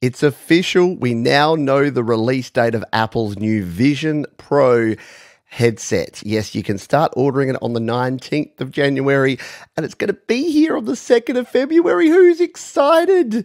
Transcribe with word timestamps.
It's 0.00 0.22
official. 0.22 0.94
We 0.94 1.12
now 1.12 1.56
know 1.56 1.90
the 1.90 2.04
release 2.04 2.50
date 2.50 2.76
of 2.76 2.84
Apple's 2.92 3.36
new 3.36 3.64
Vision 3.64 4.26
Pro 4.36 4.94
headset. 5.46 6.22
Yes, 6.24 6.54
you 6.54 6.62
can 6.62 6.78
start 6.78 7.12
ordering 7.16 7.48
it 7.48 7.56
on 7.60 7.72
the 7.72 7.80
19th 7.80 8.60
of 8.60 8.70
January 8.70 9.40
and 9.76 9.84
it's 9.84 9.96
going 9.96 10.14
to 10.14 10.20
be 10.28 10.52
here 10.52 10.76
on 10.76 10.84
the 10.84 10.92
2nd 10.92 11.36
of 11.36 11.48
February. 11.48 12.08
Who's 12.08 12.40
excited? 12.40 13.44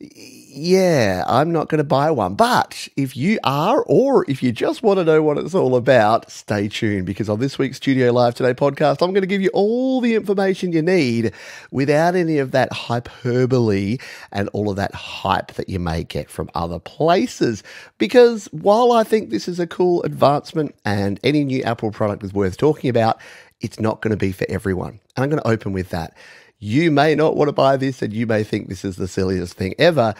Yeah, 0.00 1.24
I'm 1.26 1.52
not 1.52 1.68
going 1.68 1.78
to 1.78 1.84
buy 1.84 2.10
one. 2.10 2.34
But 2.34 2.88
if 2.96 3.14
you 3.18 3.38
are, 3.44 3.82
or 3.82 4.24
if 4.30 4.42
you 4.42 4.50
just 4.50 4.82
want 4.82 4.98
to 4.98 5.04
know 5.04 5.22
what 5.22 5.36
it's 5.36 5.54
all 5.54 5.76
about, 5.76 6.30
stay 6.30 6.68
tuned 6.68 7.04
because 7.04 7.28
on 7.28 7.38
this 7.38 7.58
week's 7.58 7.76
Studio 7.76 8.10
Live 8.10 8.34
Today 8.34 8.54
podcast, 8.54 9.02
I'm 9.02 9.12
going 9.12 9.20
to 9.20 9.26
give 9.26 9.42
you 9.42 9.50
all 9.52 10.00
the 10.00 10.14
information 10.14 10.72
you 10.72 10.80
need 10.80 11.34
without 11.70 12.14
any 12.14 12.38
of 12.38 12.52
that 12.52 12.72
hyperbole 12.72 13.98
and 14.32 14.48
all 14.54 14.70
of 14.70 14.76
that 14.76 14.94
hype 14.94 15.52
that 15.54 15.68
you 15.68 15.78
may 15.78 16.04
get 16.04 16.30
from 16.30 16.50
other 16.54 16.78
places. 16.78 17.62
Because 17.98 18.46
while 18.52 18.92
I 18.92 19.04
think 19.04 19.28
this 19.28 19.48
is 19.48 19.60
a 19.60 19.66
cool 19.66 20.02
advancement 20.04 20.74
and 20.82 21.20
any 21.22 21.44
new 21.44 21.62
Apple 21.62 21.90
product 21.90 22.24
is 22.24 22.32
worth 22.32 22.56
talking 22.56 22.88
about, 22.88 23.20
it's 23.60 23.78
not 23.78 24.00
going 24.00 24.12
to 24.12 24.16
be 24.16 24.32
for 24.32 24.46
everyone. 24.48 24.98
And 25.14 25.24
I'm 25.24 25.28
going 25.28 25.42
to 25.42 25.48
open 25.48 25.74
with 25.74 25.90
that. 25.90 26.16
You 26.60 26.90
may 26.90 27.14
not 27.14 27.36
want 27.36 27.48
to 27.48 27.52
buy 27.52 27.78
this 27.78 28.02
and 28.02 28.12
you 28.12 28.26
may 28.26 28.44
think 28.44 28.68
this 28.68 28.84
is 28.84 28.96
the 28.96 29.08
silliest 29.08 29.54
thing 29.54 29.74
ever, 29.78 30.14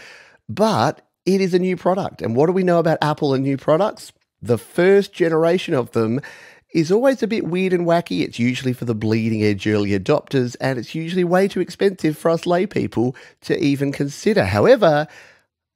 but 0.48 1.06
it 1.26 1.42
is 1.42 1.52
a 1.52 1.58
new 1.58 1.76
product. 1.76 2.22
And 2.22 2.34
what 2.34 2.46
do 2.46 2.52
we 2.52 2.62
know 2.62 2.78
about 2.78 2.98
Apple 3.02 3.34
and 3.34 3.44
new 3.44 3.58
products? 3.58 4.12
The 4.40 4.56
first 4.56 5.12
generation 5.12 5.74
of 5.74 5.90
them 5.92 6.20
is 6.72 6.90
always 6.90 7.22
a 7.22 7.26
bit 7.26 7.44
weird 7.44 7.74
and 7.74 7.86
wacky. 7.86 8.22
It's 8.22 8.38
usually 8.38 8.72
for 8.72 8.86
the 8.86 8.94
bleeding 8.94 9.42
edge 9.42 9.66
early 9.66 9.90
adopters, 9.90 10.56
and 10.60 10.78
it's 10.78 10.94
usually 10.94 11.24
way 11.24 11.46
too 11.46 11.60
expensive 11.60 12.16
for 12.16 12.30
us 12.30 12.46
lay 12.46 12.66
people 12.66 13.14
to 13.42 13.62
even 13.62 13.92
consider. 13.92 14.44
However, 14.44 15.08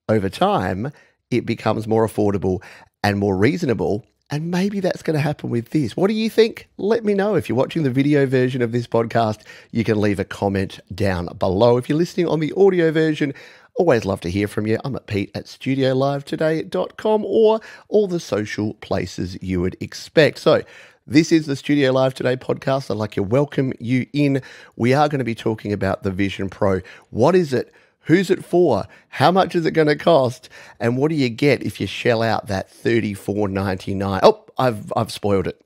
over 0.08 0.30
time, 0.30 0.92
it 1.30 1.44
becomes 1.44 1.86
more 1.86 2.06
affordable 2.06 2.62
and 3.02 3.18
more 3.18 3.36
reasonable 3.36 4.06
and 4.30 4.50
maybe 4.50 4.80
that's 4.80 5.02
going 5.02 5.14
to 5.14 5.20
happen 5.20 5.50
with 5.50 5.70
this. 5.70 5.96
What 5.96 6.08
do 6.08 6.14
you 6.14 6.30
think? 6.30 6.68
Let 6.78 7.04
me 7.04 7.14
know. 7.14 7.34
If 7.34 7.48
you're 7.48 7.58
watching 7.58 7.82
the 7.82 7.90
video 7.90 8.26
version 8.26 8.62
of 8.62 8.72
this 8.72 8.86
podcast, 8.86 9.42
you 9.70 9.84
can 9.84 10.00
leave 10.00 10.18
a 10.18 10.24
comment 10.24 10.80
down 10.94 11.26
below. 11.38 11.76
If 11.76 11.88
you're 11.88 11.98
listening 11.98 12.28
on 12.28 12.40
the 12.40 12.52
audio 12.56 12.90
version, 12.90 13.34
always 13.76 14.04
love 14.04 14.20
to 14.22 14.30
hear 14.30 14.48
from 14.48 14.66
you. 14.66 14.78
I'm 14.84 14.96
at 14.96 15.06
pete 15.06 15.30
at 15.34 15.44
studiolivetoday.com 15.44 17.24
or 17.24 17.60
all 17.88 18.06
the 18.06 18.20
social 18.20 18.74
places 18.74 19.36
you 19.42 19.60
would 19.60 19.76
expect. 19.80 20.38
So, 20.38 20.62
this 21.06 21.30
is 21.30 21.44
the 21.44 21.54
Studio 21.54 21.92
Live 21.92 22.14
Today 22.14 22.34
podcast. 22.34 22.90
I'd 22.90 22.96
like 22.96 23.10
to 23.10 23.22
welcome 23.22 23.74
you 23.78 24.06
in. 24.14 24.40
We 24.76 24.94
are 24.94 25.06
going 25.06 25.18
to 25.18 25.24
be 25.24 25.34
talking 25.34 25.70
about 25.70 26.02
the 26.02 26.10
Vision 26.10 26.48
Pro. 26.48 26.80
What 27.10 27.36
is 27.36 27.52
it? 27.52 27.74
Who's 28.04 28.30
it 28.30 28.44
for? 28.44 28.86
How 29.08 29.30
much 29.30 29.54
is 29.54 29.66
it 29.66 29.72
going 29.72 29.88
to 29.88 29.96
cost? 29.96 30.48
And 30.80 30.96
what 30.96 31.08
do 31.08 31.14
you 31.14 31.28
get 31.28 31.62
if 31.62 31.80
you 31.80 31.86
shell 31.86 32.22
out 32.22 32.48
that 32.48 32.70
thirty 32.70 33.14
four 33.14 33.48
ninety 33.48 33.94
nine? 33.94 34.20
Oh, 34.22 34.44
I've 34.58 34.92
I've 34.96 35.12
spoiled 35.12 35.46
it. 35.46 35.60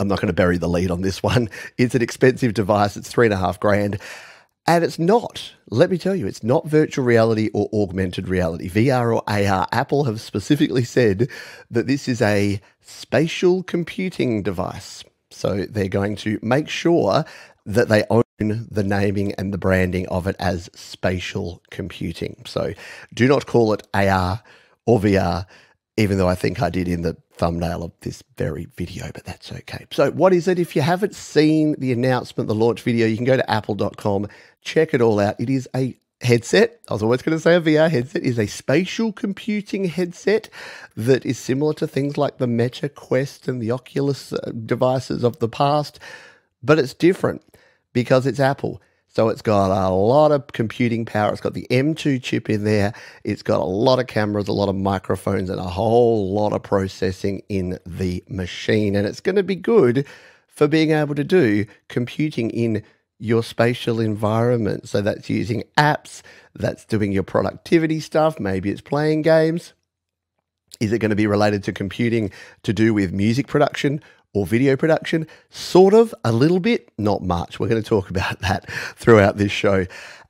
I'm 0.00 0.08
not 0.08 0.20
going 0.20 0.28
to 0.28 0.34
bury 0.34 0.58
the 0.58 0.68
lead 0.68 0.90
on 0.90 1.02
this 1.02 1.22
one. 1.22 1.48
It's 1.78 1.94
an 1.94 2.02
expensive 2.02 2.54
device. 2.54 2.96
It's 2.96 3.08
three 3.08 3.26
and 3.26 3.34
a 3.34 3.38
half 3.38 3.60
grand. 3.60 4.00
And 4.68 4.82
it's 4.82 4.98
not, 4.98 5.52
let 5.70 5.90
me 5.90 5.98
tell 5.98 6.16
you, 6.16 6.26
it's 6.26 6.42
not 6.42 6.66
virtual 6.66 7.04
reality 7.04 7.50
or 7.54 7.68
augmented 7.72 8.28
reality, 8.28 8.68
VR 8.68 9.14
or 9.14 9.22
AR. 9.28 9.68
Apple 9.70 10.04
have 10.04 10.20
specifically 10.20 10.82
said 10.82 11.28
that 11.70 11.86
this 11.86 12.08
is 12.08 12.20
a 12.20 12.60
spatial 12.80 13.62
computing 13.62 14.42
device. 14.42 15.04
So 15.30 15.66
they're 15.66 15.88
going 15.88 16.16
to 16.16 16.40
make 16.42 16.68
sure 16.68 17.24
that 17.64 17.88
they 17.88 18.04
own 18.10 18.24
the 18.38 18.84
naming 18.84 19.32
and 19.34 19.52
the 19.52 19.58
branding 19.58 20.06
of 20.08 20.26
it 20.26 20.36
as 20.38 20.68
spatial 20.74 21.62
computing. 21.70 22.42
So 22.46 22.74
do 23.14 23.26
not 23.26 23.46
call 23.46 23.72
it 23.72 23.86
AR 23.94 24.42
or 24.84 25.00
VR, 25.00 25.46
even 25.96 26.18
though 26.18 26.28
I 26.28 26.34
think 26.34 26.60
I 26.60 26.70
did 26.70 26.88
in 26.88 27.02
the 27.02 27.16
thumbnail 27.32 27.82
of 27.82 27.92
this 28.00 28.22
very 28.36 28.66
video, 28.76 29.10
but 29.12 29.24
that's 29.24 29.52
okay. 29.52 29.86
So, 29.90 30.10
what 30.10 30.32
is 30.32 30.48
it? 30.48 30.58
If 30.58 30.76
you 30.76 30.82
haven't 30.82 31.14
seen 31.14 31.74
the 31.78 31.92
announcement, 31.92 32.48
the 32.48 32.54
launch 32.54 32.82
video, 32.82 33.06
you 33.06 33.16
can 33.16 33.24
go 33.24 33.36
to 33.36 33.50
apple.com, 33.50 34.28
check 34.62 34.94
it 34.94 35.00
all 35.00 35.18
out. 35.18 35.40
It 35.40 35.50
is 35.50 35.68
a 35.74 35.96
headset. 36.22 36.80
I 36.88 36.94
was 36.94 37.02
always 37.02 37.22
going 37.22 37.36
to 37.36 37.42
say 37.42 37.54
a 37.54 37.60
VR 37.60 37.90
headset 37.90 38.22
is 38.22 38.38
a 38.38 38.46
spatial 38.46 39.12
computing 39.12 39.84
headset 39.86 40.48
that 40.96 41.26
is 41.26 41.38
similar 41.38 41.74
to 41.74 41.86
things 41.86 42.16
like 42.16 42.38
the 42.38 42.46
Meta 42.46 42.88
Quest 42.88 43.48
and 43.48 43.60
the 43.60 43.70
Oculus 43.70 44.32
uh, 44.32 44.52
devices 44.64 45.24
of 45.24 45.38
the 45.40 45.48
past, 45.48 45.98
but 46.62 46.78
it's 46.78 46.94
different 46.94 47.42
because 47.96 48.26
it's 48.26 48.40
Apple. 48.40 48.82
So 49.08 49.30
it's 49.30 49.40
got 49.40 49.70
a 49.70 49.88
lot 49.88 50.30
of 50.30 50.48
computing 50.48 51.06
power. 51.06 51.32
It's 51.32 51.40
got 51.40 51.54
the 51.54 51.66
M2 51.70 52.22
chip 52.22 52.50
in 52.50 52.64
there. 52.64 52.92
It's 53.24 53.42
got 53.42 53.58
a 53.58 53.64
lot 53.64 53.98
of 53.98 54.06
cameras, 54.06 54.48
a 54.48 54.52
lot 54.52 54.68
of 54.68 54.74
microphones, 54.76 55.48
and 55.48 55.58
a 55.58 55.62
whole 55.62 56.30
lot 56.30 56.52
of 56.52 56.62
processing 56.62 57.40
in 57.48 57.78
the 57.86 58.22
machine. 58.28 58.94
And 58.94 59.06
it's 59.06 59.20
going 59.20 59.36
to 59.36 59.42
be 59.42 59.54
good 59.54 60.06
for 60.46 60.68
being 60.68 60.90
able 60.90 61.14
to 61.14 61.24
do 61.24 61.64
computing 61.88 62.50
in 62.50 62.82
your 63.18 63.42
spatial 63.42 63.98
environment. 63.98 64.90
So 64.90 65.00
that's 65.00 65.30
using 65.30 65.64
apps, 65.78 66.20
that's 66.54 66.84
doing 66.84 67.12
your 67.12 67.22
productivity 67.22 68.00
stuff. 68.00 68.38
Maybe 68.38 68.68
it's 68.68 68.82
playing 68.82 69.22
games. 69.22 69.72
Is 70.80 70.92
it 70.92 70.98
going 70.98 71.08
to 71.08 71.16
be 71.16 71.26
related 71.26 71.64
to 71.64 71.72
computing 71.72 72.30
to 72.64 72.74
do 72.74 72.92
with 72.92 73.10
music 73.10 73.46
production 73.46 74.02
or 74.36 74.46
video 74.46 74.76
production? 74.76 75.26
Sort 75.50 75.94
of, 75.94 76.14
a 76.22 76.32
little 76.32 76.60
bit, 76.60 76.90
not 76.98 77.22
much. 77.22 77.58
We're 77.58 77.68
going 77.68 77.82
to 77.82 77.88
talk 77.88 78.10
about 78.10 78.38
that 78.40 78.70
throughout 78.96 79.38
this 79.38 79.52
show 79.52 79.86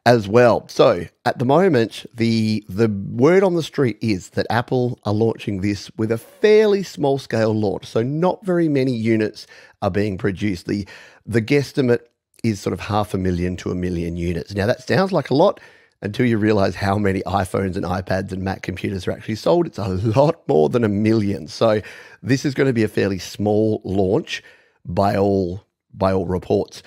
as 0.07 0.29
well. 0.29 0.69
So, 0.69 1.07
at 1.25 1.39
the 1.41 1.45
moment, 1.45 2.07
the 2.15 2.65
the 2.69 2.89
word 2.89 3.43
on 3.43 3.55
the 3.55 3.63
street 3.63 3.99
is 4.01 4.31
that 4.31 4.47
Apple 4.49 5.01
are 5.05 5.13
launching 5.13 5.61
this 5.61 5.91
with 5.97 6.13
a 6.13 6.19
fairly 6.19 6.85
small 6.85 7.19
scale 7.19 7.53
launch. 7.53 7.87
So, 7.87 8.03
not 8.03 8.45
very 8.47 8.69
many 8.69 8.93
units 8.93 9.49
are 9.83 9.91
being 9.91 10.17
produced. 10.17 10.67
The 10.67 10.87
the 11.27 11.43
guesstimate 11.43 12.03
is 12.45 12.61
sort 12.61 12.73
of 12.73 12.81
half 12.81 13.15
a 13.15 13.19
million 13.19 13.57
to 13.57 13.73
a 13.73 13.75
million 13.75 14.17
units. 14.17 14.55
Now, 14.55 14.67
that 14.67 14.87
sounds 14.87 15.11
like 15.11 15.31
a 15.31 15.35
lot 15.35 15.59
until 16.03 16.27
you 16.27 16.39
realize 16.39 16.77
how 16.77 16.99
many 16.99 17.23
iPhones 17.23 17.77
and 17.77 17.85
iPads 17.85 18.33
and 18.33 18.43
Mac 18.43 18.63
computers 18.63 19.07
are 19.07 19.13
actually 19.13 19.37
sold. 19.37 19.67
It's 19.67 19.79
a 19.79 19.89
lot 19.89 20.47
more 20.49 20.69
than 20.69 20.85
a 20.85 20.89
million. 20.89 21.49
So 21.49 21.81
this 22.23 22.45
is 22.45 22.55
going 22.55 22.69
to 22.69 22.73
be 22.73 22.83
a 22.83 22.89
fairly 22.89 23.19
small 23.19 23.81
launch 23.85 24.43
by 24.85 25.17
all 25.17 25.67
by 25.93 26.13
all 26.13 26.27
reports. 26.27 26.83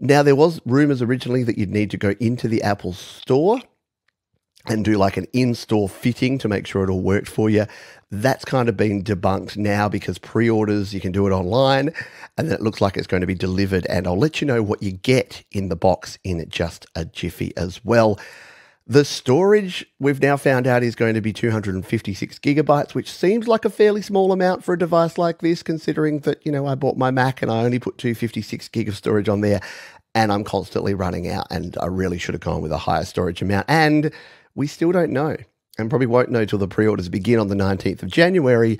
Now 0.00 0.22
there 0.22 0.34
was 0.34 0.60
rumors 0.64 1.02
originally 1.02 1.44
that 1.44 1.58
you'd 1.58 1.70
need 1.70 1.90
to 1.92 1.96
go 1.96 2.14
into 2.20 2.48
the 2.48 2.62
Apple 2.62 2.92
store 2.92 3.60
and 4.66 4.84
do 4.84 4.96
like 4.96 5.16
an 5.16 5.26
in-store 5.32 5.88
fitting 5.88 6.38
to 6.38 6.48
make 6.48 6.66
sure 6.66 6.84
it 6.84 6.90
all 6.90 7.00
worked 7.00 7.28
for 7.28 7.48
you. 7.48 7.66
That's 8.12 8.44
kind 8.44 8.68
of 8.68 8.76
been 8.76 9.04
debunked 9.04 9.56
now 9.56 9.88
because 9.88 10.18
pre-orders 10.18 10.92
you 10.92 11.00
can 11.00 11.12
do 11.12 11.28
it 11.28 11.30
online 11.30 11.92
and 12.36 12.48
then 12.48 12.56
it 12.56 12.60
looks 12.60 12.80
like 12.80 12.96
it's 12.96 13.06
going 13.06 13.20
to 13.20 13.26
be 13.26 13.36
delivered 13.36 13.86
and 13.86 14.06
I'll 14.06 14.18
let 14.18 14.40
you 14.40 14.48
know 14.48 14.64
what 14.64 14.82
you 14.82 14.90
get 14.90 15.44
in 15.52 15.68
the 15.68 15.76
box 15.76 16.18
in 16.24 16.44
just 16.48 16.86
a 16.96 17.04
jiffy 17.04 17.56
as 17.56 17.84
well. 17.84 18.18
The 18.84 19.04
storage 19.04 19.86
we've 20.00 20.20
now 20.20 20.36
found 20.36 20.66
out 20.66 20.82
is 20.82 20.96
going 20.96 21.14
to 21.14 21.20
be 21.20 21.32
256 21.32 22.40
gigabytes, 22.40 22.94
which 22.94 23.12
seems 23.12 23.46
like 23.46 23.64
a 23.64 23.70
fairly 23.70 24.02
small 24.02 24.32
amount 24.32 24.64
for 24.64 24.74
a 24.74 24.78
device 24.78 25.16
like 25.16 25.38
this, 25.38 25.62
considering 25.62 26.18
that, 26.20 26.44
you 26.44 26.50
know, 26.50 26.66
I 26.66 26.74
bought 26.74 26.96
my 26.96 27.12
Mac 27.12 27.42
and 27.42 27.52
I 27.52 27.64
only 27.64 27.78
put 27.78 27.98
256 27.98 28.66
gig 28.70 28.88
of 28.88 28.96
storage 28.96 29.28
on 29.28 29.42
there 29.42 29.60
and 30.16 30.32
I'm 30.32 30.42
constantly 30.42 30.94
running 30.94 31.28
out 31.28 31.46
and 31.52 31.76
I 31.80 31.86
really 31.86 32.18
should 32.18 32.34
have 32.34 32.40
gone 32.40 32.62
with 32.62 32.72
a 32.72 32.78
higher 32.78 33.04
storage 33.04 33.40
amount. 33.40 33.66
And 33.68 34.10
we 34.56 34.66
still 34.66 34.90
don't 34.90 35.12
know 35.12 35.36
and 35.78 35.90
probably 35.90 36.06
won't 36.06 36.30
know 36.30 36.44
till 36.44 36.58
the 36.58 36.68
pre-orders 36.68 37.08
begin 37.08 37.38
on 37.38 37.48
the 37.48 37.54
19th 37.54 38.02
of 38.02 38.10
January 38.10 38.78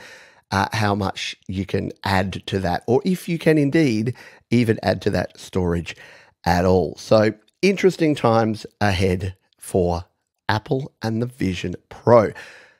uh, 0.50 0.68
how 0.72 0.94
much 0.94 1.36
you 1.46 1.64
can 1.64 1.92
add 2.04 2.44
to 2.46 2.58
that 2.58 2.82
or 2.86 3.00
if 3.04 3.28
you 3.28 3.38
can 3.38 3.56
indeed 3.58 4.14
even 4.50 4.78
add 4.82 5.00
to 5.02 5.10
that 5.10 5.38
storage 5.38 5.96
at 6.44 6.64
all. 6.64 6.96
So 6.96 7.34
interesting 7.62 8.14
times 8.14 8.66
ahead 8.80 9.36
for 9.58 10.04
Apple 10.48 10.92
and 11.02 11.22
the 11.22 11.26
Vision 11.26 11.76
Pro. 11.88 12.32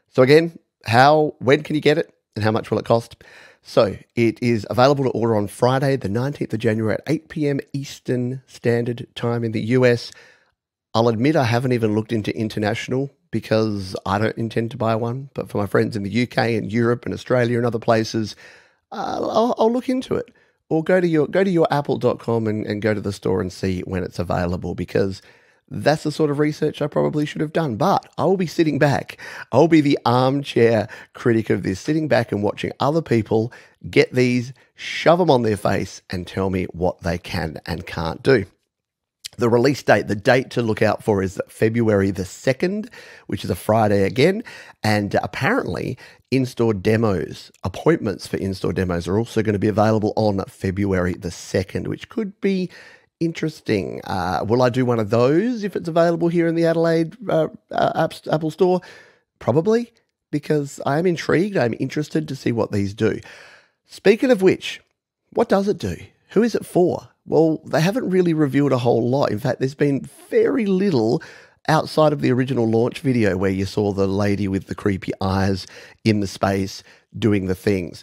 So 0.08 0.22
again, 0.22 0.58
how 0.86 1.34
when 1.38 1.62
can 1.62 1.76
you 1.76 1.80
get 1.80 1.98
it 1.98 2.12
and 2.34 2.44
how 2.44 2.50
much 2.50 2.70
will 2.70 2.78
it 2.78 2.84
cost? 2.84 3.16
So 3.62 3.96
it 4.16 4.42
is 4.42 4.66
available 4.70 5.04
to 5.04 5.10
order 5.10 5.36
on 5.36 5.46
Friday, 5.46 5.96
the 5.96 6.08
19th 6.08 6.54
of 6.54 6.58
January 6.58 6.94
at 6.94 7.02
8 7.06 7.28
p.m. 7.28 7.60
Eastern 7.72 8.42
Standard 8.46 9.06
Time 9.14 9.44
in 9.44 9.52
the 9.52 9.60
US. 9.60 10.10
I'll 10.94 11.08
admit 11.08 11.36
I 11.36 11.44
haven't 11.44 11.72
even 11.72 11.94
looked 11.94 12.12
into 12.12 12.36
international 12.36 13.10
because 13.30 13.96
I 14.06 14.18
don't 14.18 14.36
intend 14.36 14.70
to 14.72 14.76
buy 14.76 14.94
one. 14.96 15.30
But 15.34 15.48
for 15.48 15.58
my 15.58 15.66
friends 15.66 15.96
in 15.96 16.02
the 16.02 16.22
UK 16.22 16.38
and 16.38 16.72
Europe 16.72 17.04
and 17.04 17.14
Australia 17.14 17.56
and 17.56 17.66
other 17.66 17.78
places, 17.78 18.36
uh, 18.92 19.18
I'll, 19.20 19.54
I'll, 19.58 19.72
look 19.72 19.88
into 19.88 20.14
it. 20.14 20.32
Or 20.68 20.84
go 20.84 21.00
to 21.00 21.06
your 21.06 21.26
go 21.26 21.42
to 21.42 21.50
your 21.50 21.66
apple.com 21.70 22.46
and, 22.46 22.66
and 22.66 22.82
go 22.82 22.94
to 22.94 23.00
the 23.00 23.12
store 23.12 23.40
and 23.40 23.52
see 23.52 23.80
when 23.80 24.04
it's 24.04 24.18
available 24.18 24.74
because 24.74 25.20
that's 25.68 26.02
the 26.02 26.12
sort 26.12 26.30
of 26.30 26.38
research 26.40 26.82
I 26.82 26.88
probably 26.88 27.24
should 27.24 27.40
have 27.40 27.52
done. 27.52 27.76
But 27.76 28.10
I 28.18 28.24
will 28.24 28.36
be 28.36 28.46
sitting 28.46 28.78
back. 28.78 29.18
I'll 29.52 29.68
be 29.68 29.80
the 29.80 29.98
armchair 30.04 30.88
critic 31.12 31.50
of 31.50 31.62
this, 31.62 31.80
sitting 31.80 32.08
back 32.08 32.32
and 32.32 32.42
watching 32.42 32.72
other 32.80 33.02
people 33.02 33.52
get 33.88 34.12
these, 34.12 34.52
shove 34.74 35.18
them 35.18 35.30
on 35.30 35.42
their 35.42 35.56
face, 35.56 36.02
and 36.10 36.26
tell 36.26 36.50
me 36.50 36.64
what 36.66 37.02
they 37.02 37.18
can 37.18 37.60
and 37.66 37.86
can't 37.86 38.22
do. 38.22 38.46
The 39.36 39.48
release 39.48 39.82
date, 39.82 40.08
the 40.08 40.16
date 40.16 40.50
to 40.50 40.62
look 40.62 40.82
out 40.82 41.02
for 41.02 41.22
is 41.22 41.40
February 41.48 42.10
the 42.10 42.24
2nd, 42.24 42.88
which 43.26 43.44
is 43.44 43.50
a 43.50 43.54
Friday 43.54 44.02
again. 44.02 44.42
And 44.82 45.14
apparently, 45.22 45.96
in 46.30 46.46
store 46.46 46.74
demos, 46.74 47.50
appointments 47.64 48.26
for 48.26 48.36
in 48.36 48.54
store 48.54 48.72
demos 48.72 49.06
are 49.08 49.18
also 49.18 49.42
going 49.42 49.54
to 49.54 49.58
be 49.58 49.68
available 49.68 50.12
on 50.16 50.44
February 50.46 51.14
the 51.14 51.28
2nd, 51.28 51.86
which 51.88 52.08
could 52.08 52.40
be 52.40 52.70
interesting. 53.20 54.00
Uh, 54.04 54.44
will 54.46 54.62
I 54.62 54.68
do 54.68 54.84
one 54.84 54.98
of 54.98 55.10
those 55.10 55.62
if 55.62 55.76
it's 55.76 55.88
available 55.88 56.28
here 56.28 56.46
in 56.46 56.54
the 56.54 56.66
Adelaide 56.66 57.16
uh, 57.28 57.48
uh, 57.70 58.08
Apple 58.30 58.50
Store? 58.50 58.80
Probably, 59.38 59.92
because 60.30 60.80
I 60.84 60.98
am 60.98 61.06
intrigued. 61.06 61.56
I'm 61.56 61.74
interested 61.78 62.26
to 62.28 62.36
see 62.36 62.52
what 62.52 62.72
these 62.72 62.94
do. 62.94 63.20
Speaking 63.86 64.30
of 64.30 64.42
which, 64.42 64.80
what 65.30 65.48
does 65.48 65.68
it 65.68 65.78
do? 65.78 65.96
Who 66.30 66.42
is 66.42 66.54
it 66.54 66.66
for? 66.66 67.08
Well, 67.26 67.60
they 67.66 67.80
haven't 67.80 68.10
really 68.10 68.34
revealed 68.34 68.72
a 68.72 68.78
whole 68.78 69.08
lot. 69.08 69.30
In 69.30 69.38
fact, 69.38 69.60
there's 69.60 69.74
been 69.74 70.08
very 70.28 70.66
little 70.66 71.22
outside 71.68 72.12
of 72.12 72.20
the 72.20 72.32
original 72.32 72.66
launch 72.66 73.00
video 73.00 73.36
where 73.36 73.50
you 73.50 73.64
saw 73.64 73.92
the 73.92 74.06
lady 74.06 74.48
with 74.48 74.66
the 74.66 74.74
creepy 74.74 75.12
eyes 75.20 75.66
in 76.04 76.20
the 76.20 76.26
space 76.26 76.82
doing 77.18 77.46
the 77.46 77.54
things. 77.54 78.02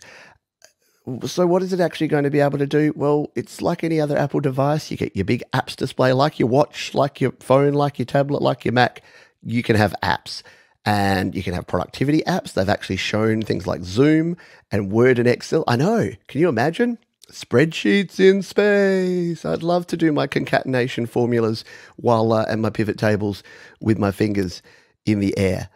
So, 1.26 1.48
what 1.48 1.64
is 1.64 1.72
it 1.72 1.80
actually 1.80 2.10
going 2.10 2.26
to 2.26 2.30
be 2.30 2.42
able 2.42 2.58
to 2.58 2.68
do? 2.68 2.94
Well, 2.96 3.32
it's 3.36 3.62
like 3.62 3.84
any 3.84 4.00
other 4.02 4.18
Apple 4.18 4.42
device. 4.42 4.92
You 4.92 4.98
get 4.98 5.16
your 5.16 5.26
big 5.26 5.44
apps 5.54 5.76
display, 5.76 6.12
like 6.12 6.38
your 6.38 6.50
watch, 6.50 6.94
like 6.94 7.22
your 7.22 7.32
phone, 7.40 7.74
like 7.74 7.98
your 7.98 8.06
tablet, 8.06 8.42
like 8.42 8.66
your 8.66 8.74
Mac. 8.74 9.02
You 9.42 9.64
can 9.64 9.78
have 9.78 9.96
apps 10.04 10.44
and 10.86 11.34
you 11.34 11.44
can 11.44 11.54
have 11.54 11.66
productivity 11.66 12.24
apps. 12.24 12.54
They've 12.54 12.68
actually 12.68 12.98
shown 12.98 13.42
things 13.42 13.66
like 13.66 13.84
Zoom 13.84 14.36
and 14.70 14.92
Word 14.92 15.18
and 15.18 15.28
Excel. 15.28 15.64
I 15.66 15.78
know. 15.78 16.12
Can 16.28 16.42
you 16.42 16.50
imagine? 16.50 16.98
Spreadsheets 17.32 18.20
in 18.20 18.42
space. 18.42 19.44
I'd 19.44 19.64
love 19.64 19.88
to 19.88 19.98
do 19.98 20.12
my 20.12 20.28
concatenation 20.28 21.06
formulas 21.06 21.66
while 21.98 22.32
uh, 22.34 22.46
and 22.48 22.62
my 22.62 22.70
pivot 22.70 22.98
tables 22.98 23.44
with 23.80 23.98
my 23.98 24.12
fingers 24.12 24.62
in 25.06 25.20
the 25.20 25.38
air. 25.38 25.70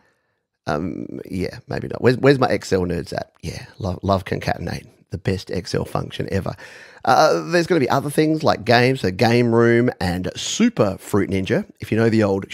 Um, 0.68 1.20
yeah, 1.30 1.60
maybe 1.68 1.88
not. 1.88 2.02
Where's, 2.02 2.18
where's 2.18 2.40
my 2.40 2.48
Excel 2.48 2.82
nerds 2.82 3.14
at? 3.14 3.34
Yeah, 3.42 3.66
love, 3.80 4.00
love 4.04 4.26
concatenate, 4.26 4.88
the 5.10 5.18
best 5.18 5.50
Excel 5.50 5.86
function 5.86 6.28
ever. 6.32 6.56
Uh, 7.04 7.42
there's 7.50 7.68
going 7.68 7.80
to 7.80 7.86
be 7.86 7.90
other 7.90 8.10
things 8.10 8.44
like 8.44 8.64
games, 8.64 9.02
so 9.02 9.12
Game 9.12 9.54
Room 9.54 9.90
and 10.00 10.32
Super 10.36 10.98
Fruit 11.00 11.30
Ninja. 11.30 11.66
If 11.80 11.92
you 11.92 11.98
know 11.98 12.10
the 12.10 12.24
old 12.24 12.46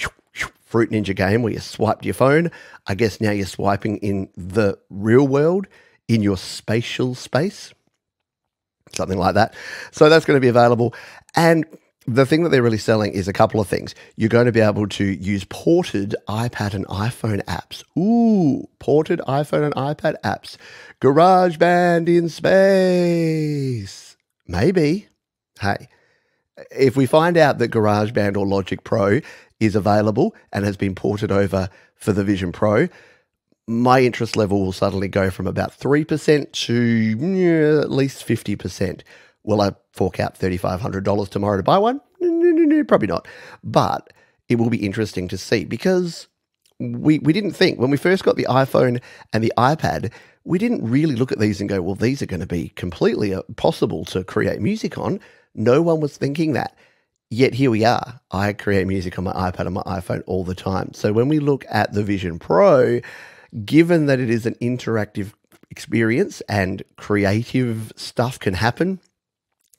Fruit 0.65 0.89
Ninja 0.89 1.15
game 1.15 1.43
where 1.43 1.53
you 1.53 1.59
swiped 1.59 2.03
your 2.03 2.13
phone, 2.13 2.51
I 2.87 2.95
guess 2.95 3.21
now 3.21 3.31
you're 3.31 3.45
swiping 3.45 3.97
in 3.97 4.29
the 4.35 4.77
real 4.89 5.27
world 5.27 5.67
in 6.07 6.23
your 6.23 6.37
spatial 6.37 7.15
space 7.15 7.73
something 8.93 9.17
like 9.17 9.35
that. 9.35 9.55
So 9.91 10.09
that's 10.09 10.25
going 10.25 10.37
to 10.37 10.41
be 10.41 10.47
available. 10.47 10.93
And 11.35 11.65
the 12.07 12.25
thing 12.25 12.43
that 12.43 12.49
they're 12.49 12.63
really 12.63 12.77
selling 12.77 13.11
is 13.11 13.27
a 13.27 13.33
couple 13.33 13.59
of 13.59 13.67
things. 13.67 13.93
You're 14.15 14.29
going 14.29 14.45
to 14.45 14.51
be 14.53 14.61
able 14.61 14.87
to 14.87 15.03
use 15.03 15.43
ported 15.43 16.15
iPad 16.29 16.73
and 16.73 16.87
iPhone 16.87 17.43
apps. 17.43 17.83
Ooh, 17.97 18.67
ported 18.79 19.19
iPhone 19.27 19.65
and 19.65 19.75
iPad 19.75 20.15
apps. 20.23 20.55
GarageBand 21.01 22.07
in 22.07 22.29
space. 22.29 24.15
Maybe. 24.47 25.09
Hey, 25.59 25.89
if 26.71 26.95
we 26.95 27.05
find 27.05 27.35
out 27.37 27.57
that 27.57 27.71
GarageBand 27.71 28.37
or 28.37 28.47
Logic 28.47 28.83
Pro 28.83 29.19
is 29.59 29.75
available 29.75 30.33
and 30.53 30.63
has 30.63 30.77
been 30.77 30.95
ported 30.95 31.31
over 31.31 31.69
for 31.95 32.13
the 32.13 32.23
Vision 32.23 32.53
Pro, 32.53 32.87
my 33.67 34.01
interest 34.01 34.37
level 34.37 34.61
will 34.61 34.71
suddenly 34.71 35.09
go 35.09 35.29
from 35.29 35.45
about 35.45 35.77
3% 35.77 36.51
to 36.51 36.73
yeah, 36.73 37.81
at 37.81 37.91
least 37.91 38.25
50%. 38.25 39.01
Will 39.43 39.61
I 39.61 39.71
fork 39.91 40.19
out 40.19 40.39
$3,500 40.39 41.29
tomorrow 41.29 41.57
to 41.57 41.63
buy 41.63 41.77
one? 41.77 42.01
No, 42.19 42.29
no, 42.29 42.63
no, 42.63 42.83
probably 42.83 43.07
not. 43.07 43.27
But 43.63 44.11
it 44.47 44.55
will 44.55 44.69
be 44.69 44.85
interesting 44.85 45.27
to 45.27 45.37
see 45.37 45.65
because 45.65 46.27
we, 46.79 47.19
we 47.19 47.33
didn't 47.33 47.53
think 47.53 47.79
when 47.79 47.91
we 47.91 47.97
first 47.97 48.23
got 48.23 48.37
the 48.37 48.47
iPhone 48.49 49.01
and 49.33 49.43
the 49.43 49.53
iPad, 49.57 50.11
we 50.45 50.57
didn't 50.57 50.89
really 50.89 51.15
look 51.15 51.31
at 51.31 51.39
these 51.39 51.59
and 51.59 51.69
go, 51.69 51.81
well, 51.81 51.95
these 51.95 52.21
are 52.21 52.27
going 52.27 52.39
to 52.39 52.47
be 52.47 52.69
completely 52.69 53.33
uh, 53.33 53.41
possible 53.57 54.05
to 54.05 54.23
create 54.23 54.61
music 54.61 54.97
on. 54.97 55.19
No 55.55 55.81
one 55.81 55.99
was 55.99 56.15
thinking 56.15 56.53
that. 56.53 56.75
Yet 57.29 57.53
here 57.53 57.69
we 57.69 57.83
are. 57.83 58.21
I 58.31 58.53
create 58.53 58.87
music 58.87 59.17
on 59.17 59.25
my 59.25 59.33
iPad 59.33 59.65
and 59.65 59.73
my 59.73 59.83
iPhone 59.83 60.23
all 60.27 60.45
the 60.45 60.55
time. 60.55 60.93
So 60.93 61.11
when 61.11 61.27
we 61.27 61.39
look 61.39 61.65
at 61.69 61.91
the 61.91 62.03
Vision 62.03 62.39
Pro, 62.39 63.01
given 63.65 64.05
that 64.07 64.19
it 64.19 64.29
is 64.29 64.45
an 64.45 64.55
interactive 64.55 65.33
experience 65.69 66.41
and 66.49 66.83
creative 66.97 67.91
stuff 67.95 68.39
can 68.39 68.53
happen 68.53 68.99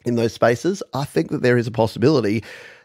in 0.05 0.17
those 0.17 0.33
spaces, 0.33 0.83
I 0.95 1.05
think 1.05 1.31
that 1.31 1.43
there 1.43 1.59
is 1.59 1.67
a 1.67 1.73
possibility 1.73 2.45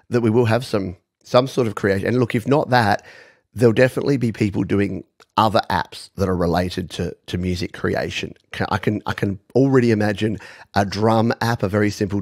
that 0.10 0.22
we 0.22 0.30
will 0.30 0.46
have 0.46 0.66
some 0.66 0.98
some 1.24 1.48
sort 1.48 1.68
of 1.68 1.76
creation. 1.76 2.08
And 2.08 2.20
look, 2.20 2.36
if 2.36 2.48
not 2.48 2.70
that, 2.70 3.06
there'll 3.54 3.74
definitely 3.74 4.18
be 4.18 4.32
people 4.32 4.64
doing 4.64 5.06
other 5.38 5.62
apps 5.70 6.10
that 6.16 6.30
are 6.30 6.36
related 6.36 6.90
to, 6.92 7.16
to 7.28 7.38
music 7.38 7.74
creation. 7.74 8.34
I 8.70 8.78
can 8.78 9.02
I 9.06 9.14
can 9.14 9.40
already 9.56 9.92
imagine 9.92 10.38
a 10.76 10.86
drum 10.86 11.34
app, 11.42 11.64
a 11.64 11.70
very 11.70 11.90
simple 11.90 12.22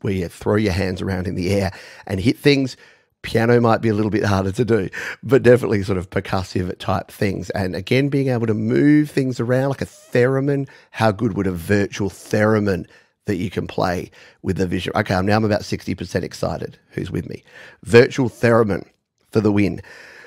where 0.00 0.12
you 0.12 0.28
throw 0.28 0.56
your 0.56 0.72
hands 0.72 1.02
around 1.02 1.26
in 1.26 1.34
the 1.34 1.50
air 1.50 1.72
and 2.06 2.20
hit 2.20 2.38
things 2.38 2.76
Piano 3.22 3.60
might 3.60 3.80
be 3.80 3.88
a 3.88 3.94
little 3.94 4.10
bit 4.10 4.24
harder 4.24 4.52
to 4.52 4.64
do, 4.64 4.88
but 5.22 5.42
definitely 5.42 5.82
sort 5.82 5.98
of 5.98 6.10
percussive 6.10 6.76
type 6.78 7.10
things. 7.10 7.50
And 7.50 7.74
again, 7.74 8.08
being 8.08 8.28
able 8.28 8.46
to 8.46 8.54
move 8.54 9.10
things 9.10 9.40
around 9.40 9.70
like 9.70 9.82
a 9.82 9.86
theremin. 9.86 10.68
How 10.92 11.10
good 11.10 11.36
would 11.36 11.46
a 11.46 11.52
virtual 11.52 12.10
theremin 12.10 12.86
that 13.26 13.36
you 13.36 13.50
can 13.50 13.66
play 13.66 14.10
with 14.42 14.56
the 14.56 14.66
vision? 14.66 14.92
Okay, 14.94 15.14
I'm 15.14 15.26
now 15.26 15.36
I'm 15.36 15.44
about 15.44 15.62
60% 15.62 16.22
excited. 16.22 16.78
Who's 16.90 17.10
with 17.10 17.28
me? 17.28 17.42
Virtual 17.84 18.28
theremin 18.28 18.86
for 19.30 19.40
the 19.40 19.52
win. 19.52 19.80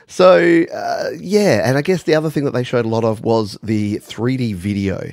So, 0.07 0.65
uh, 0.73 1.11
yeah, 1.17 1.67
and 1.67 1.77
I 1.77 1.81
guess 1.81 2.03
the 2.03 2.15
other 2.15 2.29
thing 2.29 2.43
that 2.43 2.51
they 2.51 2.63
showed 2.63 2.85
a 2.85 2.89
lot 2.89 3.05
of 3.05 3.21
was 3.21 3.57
the 3.63 3.99
3D 3.99 4.55
video. 4.55 5.11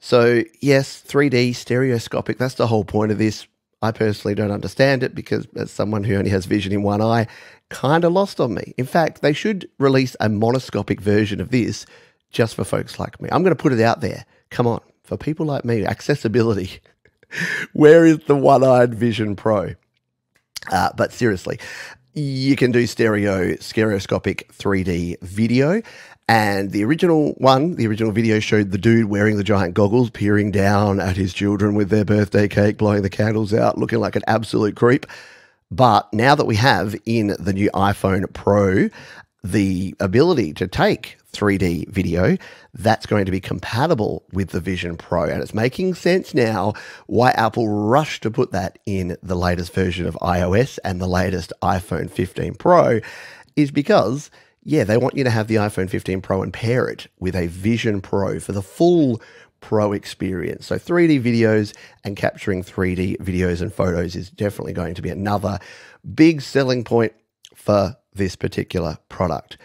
So, 0.00 0.42
yes, 0.60 1.02
3D 1.06 1.54
stereoscopic, 1.54 2.38
that's 2.38 2.54
the 2.54 2.66
whole 2.66 2.84
point 2.84 3.12
of 3.12 3.18
this. 3.18 3.46
I 3.80 3.92
personally 3.92 4.34
don't 4.34 4.50
understand 4.50 5.02
it 5.02 5.14
because, 5.14 5.46
as 5.54 5.70
someone 5.70 6.04
who 6.04 6.16
only 6.16 6.30
has 6.30 6.46
vision 6.46 6.72
in 6.72 6.82
one 6.82 7.00
eye, 7.00 7.28
kind 7.68 8.04
of 8.04 8.12
lost 8.12 8.40
on 8.40 8.54
me. 8.54 8.74
In 8.76 8.86
fact, 8.86 9.22
they 9.22 9.32
should 9.32 9.68
release 9.78 10.16
a 10.20 10.28
monoscopic 10.28 11.00
version 11.00 11.40
of 11.40 11.50
this 11.50 11.86
just 12.30 12.54
for 12.54 12.64
folks 12.64 12.98
like 12.98 13.20
me. 13.20 13.28
I'm 13.30 13.42
going 13.42 13.54
to 13.54 13.62
put 13.62 13.72
it 13.72 13.80
out 13.80 14.00
there. 14.00 14.24
Come 14.50 14.66
on, 14.66 14.80
for 15.04 15.16
people 15.16 15.46
like 15.46 15.64
me, 15.64 15.84
accessibility. 15.84 16.80
Where 17.72 18.04
is 18.04 18.18
the 18.26 18.36
one 18.36 18.64
eyed 18.64 18.94
Vision 18.94 19.36
Pro? 19.36 19.74
Uh, 20.72 20.90
but 20.96 21.12
seriously, 21.12 21.58
you 22.14 22.56
can 22.56 22.72
do 22.72 22.86
stereo, 22.86 23.54
stereoscopic 23.56 24.52
3D 24.52 25.20
video. 25.22 25.82
And 26.28 26.72
the 26.72 26.84
original 26.84 27.32
one, 27.38 27.76
the 27.76 27.86
original 27.86 28.12
video 28.12 28.38
showed 28.38 28.70
the 28.70 28.78
dude 28.78 29.06
wearing 29.06 29.38
the 29.38 29.44
giant 29.44 29.72
goggles, 29.72 30.10
peering 30.10 30.50
down 30.50 31.00
at 31.00 31.16
his 31.16 31.32
children 31.32 31.74
with 31.74 31.88
their 31.88 32.04
birthday 32.04 32.46
cake, 32.48 32.76
blowing 32.76 33.00
the 33.00 33.08
candles 33.08 33.54
out, 33.54 33.78
looking 33.78 33.98
like 33.98 34.14
an 34.14 34.24
absolute 34.26 34.76
creep. 34.76 35.06
But 35.70 36.12
now 36.12 36.34
that 36.34 36.46
we 36.46 36.56
have 36.56 36.94
in 37.06 37.34
the 37.38 37.54
new 37.54 37.70
iPhone 37.70 38.30
Pro 38.34 38.90
the 39.42 39.94
ability 40.00 40.52
to 40.54 40.66
take 40.66 41.16
3D 41.32 41.88
video, 41.88 42.36
that's 42.74 43.06
going 43.06 43.24
to 43.24 43.30
be 43.30 43.40
compatible 43.40 44.24
with 44.32 44.50
the 44.50 44.60
Vision 44.60 44.96
Pro. 44.96 45.24
And 45.24 45.40
it's 45.40 45.54
making 45.54 45.94
sense 45.94 46.34
now 46.34 46.74
why 47.06 47.30
Apple 47.30 47.68
rushed 47.68 48.22
to 48.24 48.30
put 48.30 48.52
that 48.52 48.78
in 48.84 49.16
the 49.22 49.36
latest 49.36 49.72
version 49.72 50.06
of 50.06 50.14
iOS 50.16 50.78
and 50.84 51.00
the 51.00 51.06
latest 51.06 51.52
iPhone 51.62 52.10
15 52.10 52.54
Pro 52.54 53.00
is 53.56 53.70
because 53.70 54.30
yeah, 54.68 54.84
they 54.84 54.98
want 54.98 55.16
you 55.16 55.24
to 55.24 55.30
have 55.30 55.48
the 55.48 55.54
iPhone 55.54 55.88
15 55.88 56.20
Pro 56.20 56.42
and 56.42 56.52
pair 56.52 56.88
it 56.88 57.06
with 57.18 57.34
a 57.34 57.46
Vision 57.46 58.02
Pro 58.02 58.38
for 58.38 58.52
the 58.52 58.60
full 58.60 59.22
Pro 59.60 59.92
experience. 59.92 60.66
So 60.66 60.76
3D 60.76 61.22
videos 61.22 61.74
and 62.04 62.18
capturing 62.18 62.62
3D 62.62 63.16
videos 63.16 63.62
and 63.62 63.72
photos 63.72 64.14
is 64.14 64.28
definitely 64.28 64.74
going 64.74 64.92
to 64.92 65.00
be 65.00 65.08
another 65.08 65.58
big 66.14 66.42
selling 66.42 66.84
point 66.84 67.14
for 67.54 67.96
this 68.12 68.36
particular 68.36 68.98
product. 69.08 69.56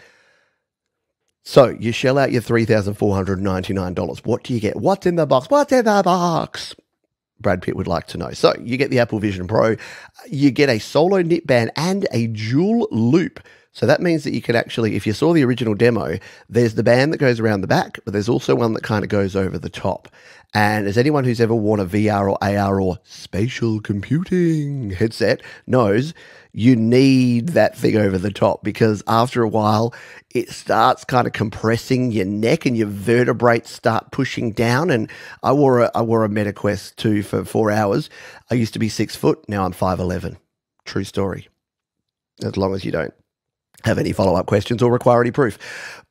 So 1.42 1.76
you 1.78 1.92
shell 1.92 2.16
out 2.16 2.32
your 2.32 2.40
$3,499. 2.40 4.24
What 4.24 4.42
do 4.42 4.54
you 4.54 4.60
get? 4.60 4.76
What's 4.76 5.04
in 5.04 5.16
the 5.16 5.26
box? 5.26 5.50
What's 5.50 5.70
in 5.70 5.84
the 5.84 6.00
box? 6.02 6.74
Brad 7.40 7.60
Pitt 7.60 7.76
would 7.76 7.86
like 7.86 8.06
to 8.06 8.16
know. 8.16 8.30
So 8.30 8.54
you 8.58 8.78
get 8.78 8.90
the 8.90 9.00
Apple 9.00 9.18
Vision 9.18 9.46
Pro, 9.48 9.76
you 10.30 10.50
get 10.50 10.70
a 10.70 10.78
solo 10.78 11.20
knit 11.20 11.46
band 11.46 11.72
and 11.76 12.06
a 12.10 12.28
dual 12.28 12.88
loop 12.90 13.38
so 13.74 13.86
that 13.86 14.00
means 14.00 14.22
that 14.22 14.32
you 14.32 14.40
can 14.40 14.54
actually, 14.54 14.94
if 14.94 15.04
you 15.04 15.12
saw 15.12 15.32
the 15.32 15.44
original 15.44 15.74
demo, 15.74 16.16
there's 16.48 16.76
the 16.76 16.84
band 16.84 17.12
that 17.12 17.18
goes 17.18 17.40
around 17.40 17.60
the 17.60 17.66
back, 17.66 17.98
but 18.04 18.12
there's 18.12 18.28
also 18.28 18.54
one 18.54 18.72
that 18.74 18.84
kind 18.84 19.02
of 19.02 19.10
goes 19.10 19.34
over 19.34 19.58
the 19.58 19.68
top. 19.68 20.08
And 20.54 20.86
as 20.86 20.96
anyone 20.96 21.24
who's 21.24 21.40
ever 21.40 21.56
worn 21.56 21.80
a 21.80 21.84
VR 21.84 22.30
or 22.30 22.38
AR 22.40 22.80
or 22.80 22.98
spatial 23.02 23.80
computing 23.80 24.90
headset 24.90 25.42
knows, 25.66 26.14
you 26.52 26.76
need 26.76 27.48
that 27.48 27.76
thing 27.76 27.96
over 27.96 28.16
the 28.16 28.30
top 28.30 28.62
because 28.62 29.02
after 29.08 29.42
a 29.42 29.48
while, 29.48 29.92
it 30.32 30.50
starts 30.50 31.02
kind 31.02 31.26
of 31.26 31.32
compressing 31.32 32.12
your 32.12 32.26
neck 32.26 32.66
and 32.66 32.76
your 32.76 32.86
vertebrae 32.86 33.62
start 33.62 34.12
pushing 34.12 34.52
down. 34.52 34.88
And 34.88 35.10
I 35.42 35.50
wore 35.50 35.80
a, 35.80 35.90
I 35.96 36.02
wore 36.02 36.24
a 36.24 36.28
MetaQuest 36.28 36.94
2 36.94 37.24
for 37.24 37.44
four 37.44 37.72
hours. 37.72 38.08
I 38.52 38.54
used 38.54 38.74
to 38.74 38.78
be 38.78 38.88
six 38.88 39.16
foot, 39.16 39.44
now 39.48 39.64
I'm 39.64 39.72
5'11 39.72 40.36
True 40.84 41.02
story. 41.02 41.48
As 42.44 42.56
long 42.56 42.72
as 42.72 42.84
you 42.84 42.92
don't 42.92 43.14
have 43.84 43.98
any 43.98 44.12
follow 44.12 44.34
up 44.34 44.46
questions 44.46 44.82
or 44.82 44.90
require 44.90 45.20
any 45.20 45.30
proof. 45.30 45.58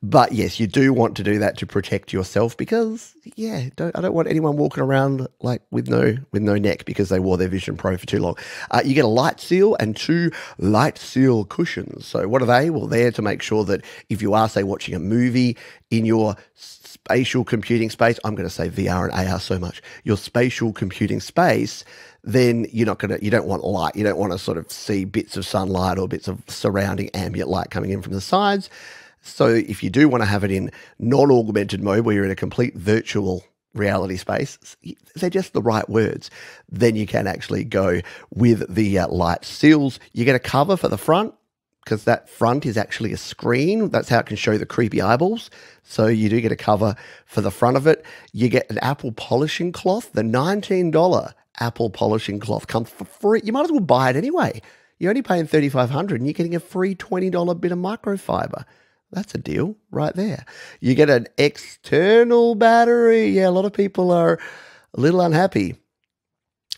But 0.02 0.32
yes, 0.32 0.60
you 0.60 0.66
do 0.66 0.92
want 0.92 1.16
to 1.16 1.22
do 1.22 1.38
that 1.40 1.58
to 1.58 1.66
protect 1.66 2.12
yourself 2.12 2.56
because 2.56 3.14
yeah, 3.36 3.68
don't, 3.74 3.96
I 3.96 4.00
don't 4.00 4.14
want 4.14 4.28
anyone 4.28 4.56
walking 4.56 4.82
around 4.82 5.26
like 5.40 5.62
with 5.70 5.88
no 5.88 6.16
with 6.30 6.42
no 6.42 6.56
neck 6.56 6.84
because 6.84 7.08
they 7.08 7.18
wore 7.18 7.36
their 7.36 7.48
Vision 7.48 7.76
Pro 7.76 7.96
for 7.96 8.06
too 8.06 8.20
long. 8.20 8.36
Uh, 8.70 8.82
you 8.84 8.94
get 8.94 9.04
a 9.04 9.08
light 9.08 9.40
seal 9.40 9.76
and 9.80 9.96
two 9.96 10.30
light 10.58 10.98
seal 10.98 11.44
cushions. 11.44 12.06
So 12.06 12.28
what 12.28 12.42
are 12.42 12.46
they? 12.46 12.70
Well, 12.70 12.86
they're 12.86 13.12
to 13.12 13.22
make 13.22 13.42
sure 13.42 13.64
that 13.64 13.84
if 14.08 14.22
you 14.22 14.34
are 14.34 14.48
say 14.48 14.62
watching 14.62 14.94
a 14.94 15.00
movie 15.00 15.56
in 15.90 16.04
your 16.04 16.36
spatial 16.54 17.44
computing 17.44 17.90
space, 17.90 18.18
I'm 18.24 18.34
going 18.34 18.48
to 18.48 18.54
say 18.54 18.68
VR 18.68 19.10
and 19.10 19.28
AR 19.28 19.40
so 19.40 19.58
much, 19.58 19.82
your 20.04 20.16
spatial 20.16 20.72
computing 20.72 21.20
space, 21.20 21.84
then 22.24 22.66
you're 22.72 22.86
not 22.86 22.98
to, 23.00 23.22
you 23.22 23.30
don't 23.30 23.46
want 23.46 23.64
light. 23.64 23.94
You 23.94 24.02
don't 24.02 24.16
want 24.16 24.32
to 24.32 24.38
sort 24.38 24.56
of 24.56 24.70
see 24.72 25.04
bits 25.04 25.36
of 25.36 25.46
sunlight 25.46 25.98
or 25.98 26.08
bits 26.08 26.26
of 26.26 26.42
surrounding 26.48 27.10
ambient 27.10 27.50
light 27.50 27.70
coming 27.70 27.90
in 27.90 28.02
from 28.02 28.14
the 28.14 28.20
sides. 28.20 28.70
So 29.22 29.48
if 29.48 29.82
you 29.82 29.90
do 29.90 30.08
want 30.08 30.22
to 30.22 30.26
have 30.26 30.42
it 30.42 30.50
in 30.50 30.70
non 30.98 31.30
augmented 31.30 31.82
mode 31.82 32.04
where 32.04 32.14
you're 32.14 32.24
in 32.24 32.30
a 32.30 32.36
complete 32.36 32.74
virtual 32.74 33.44
reality 33.74 34.16
space, 34.16 34.58
they're 35.16 35.30
just 35.30 35.52
the 35.52 35.62
right 35.62 35.88
words. 35.88 36.30
Then 36.70 36.96
you 36.96 37.06
can 37.06 37.26
actually 37.26 37.64
go 37.64 38.00
with 38.34 38.74
the 38.74 38.98
uh, 38.98 39.08
light 39.08 39.44
seals. 39.44 40.00
You 40.12 40.24
get 40.24 40.36
a 40.36 40.40
cover 40.40 40.76
for 40.76 40.88
the 40.88 40.98
front 40.98 41.34
because 41.84 42.04
that 42.04 42.28
front 42.30 42.64
is 42.64 42.78
actually 42.78 43.12
a 43.12 43.18
screen. 43.18 43.90
That's 43.90 44.08
how 44.08 44.20
it 44.20 44.26
can 44.26 44.36
show 44.36 44.56
the 44.56 44.64
creepy 44.64 45.02
eyeballs. 45.02 45.50
So 45.82 46.06
you 46.06 46.30
do 46.30 46.40
get 46.40 46.52
a 46.52 46.56
cover 46.56 46.96
for 47.26 47.42
the 47.42 47.50
front 47.50 47.76
of 47.76 47.86
it. 47.86 48.04
You 48.32 48.48
get 48.48 48.70
an 48.70 48.78
Apple 48.78 49.12
polishing 49.12 49.72
cloth. 49.72 50.12
The 50.12 50.22
$19 50.22 51.34
Apple 51.60 51.90
polishing 51.90 52.40
cloth 52.40 52.66
comes 52.66 52.90
for 52.90 53.04
free. 53.04 53.40
You 53.44 53.52
might 53.52 53.64
as 53.64 53.70
well 53.70 53.80
buy 53.80 54.10
it 54.10 54.16
anyway. 54.16 54.60
You're 54.98 55.10
only 55.10 55.22
paying 55.22 55.46
3,500 55.46 56.20
and 56.20 56.26
you're 56.26 56.34
getting 56.34 56.54
a 56.54 56.60
free 56.60 56.94
$20 56.94 57.60
bit 57.60 57.72
of 57.72 57.78
microfiber. 57.78 58.64
That's 59.10 59.34
a 59.34 59.38
deal 59.38 59.76
right 59.90 60.14
there. 60.14 60.44
You 60.80 60.94
get 60.94 61.10
an 61.10 61.28
external 61.38 62.54
battery. 62.54 63.28
Yeah, 63.28 63.48
a 63.48 63.50
lot 63.50 63.64
of 63.64 63.72
people 63.72 64.10
are 64.10 64.38
a 64.94 65.00
little 65.00 65.20
unhappy 65.20 65.76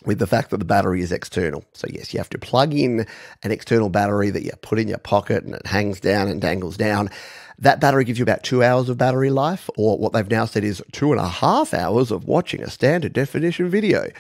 with 0.05 0.19
the 0.19 0.27
fact 0.27 0.51
that 0.51 0.59
the 0.59 0.65
battery 0.65 1.01
is 1.01 1.13
external. 1.13 1.65
So, 1.73 1.89
yes, 1.91 2.13
you 2.13 2.19
have 2.19 2.31
to 2.31 2.39
plug 2.39 2.75
in 2.75 3.07
an 3.43 3.53
external 3.53 3.89
battery 3.89 4.31
that 4.31 4.43
you 4.43 4.53
put 4.61 4.79
in 4.79 4.89
your 4.89 4.99
pocket 4.99 5.45
and 5.45 5.55
it 5.55 5.67
hangs 5.67 6.01
down 6.01 6.29
and 6.29 6.41
dangles 6.41 6.77
down. 6.77 7.11
That 7.59 7.81
battery 7.81 8.05
gives 8.05 8.19
you 8.19 8.23
about 8.23 8.43
two 8.43 8.63
hours 8.63 8.91
of 8.91 8.99
battery 8.99 9.31
life, 9.31 9.71
or 9.79 9.97
what 9.99 10.13
they've 10.13 10.31
now 10.31 10.45
said 10.45 10.63
is 10.63 10.83
two 10.93 11.13
and 11.13 11.21
a 11.21 11.29
half 11.29 11.73
hours 11.73 12.11
of 12.11 12.25
watching 12.27 12.63
a 12.63 12.71
standard 12.71 13.15
definition 13.15 13.71
video. 13.71 14.11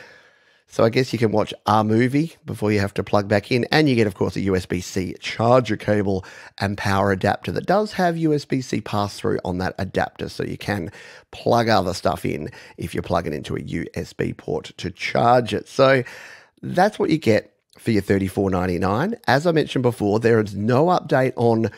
So 0.68 0.84
I 0.84 0.90
guess 0.90 1.12
you 1.12 1.18
can 1.18 1.30
watch 1.30 1.54
a 1.64 1.84
movie 1.84 2.34
before 2.44 2.72
you 2.72 2.80
have 2.80 2.92
to 2.94 3.04
plug 3.04 3.28
back 3.28 3.52
in. 3.52 3.66
And 3.70 3.88
you 3.88 3.94
get, 3.94 4.06
of 4.06 4.14
course, 4.14 4.36
a 4.36 4.40
USB 4.40 4.82
C 4.82 5.14
charger 5.20 5.76
cable 5.76 6.24
and 6.58 6.76
power 6.76 7.12
adapter 7.12 7.52
that 7.52 7.66
does 7.66 7.92
have 7.92 8.16
USB 8.16 8.62
C 8.62 8.80
pass 8.80 9.18
through 9.18 9.38
on 9.44 9.58
that 9.58 9.74
adapter. 9.78 10.28
So 10.28 10.42
you 10.42 10.58
can 10.58 10.90
plug 11.30 11.68
other 11.68 11.94
stuff 11.94 12.26
in 12.26 12.50
if 12.76 12.94
you're 12.94 13.02
plugging 13.02 13.32
into 13.32 13.54
a 13.54 13.60
USB 13.60 14.36
port 14.36 14.72
to 14.76 14.90
charge 14.90 15.54
it. 15.54 15.68
So 15.68 16.02
that's 16.62 16.98
what 16.98 17.10
you 17.10 17.18
get 17.18 17.54
for 17.78 17.92
your 17.92 18.02
$34.99. 18.02 19.18
As 19.26 19.46
I 19.46 19.52
mentioned 19.52 19.82
before, 19.82 20.18
there 20.18 20.40
is 20.40 20.54
no 20.54 20.86
update 20.86 21.34
on 21.36 21.70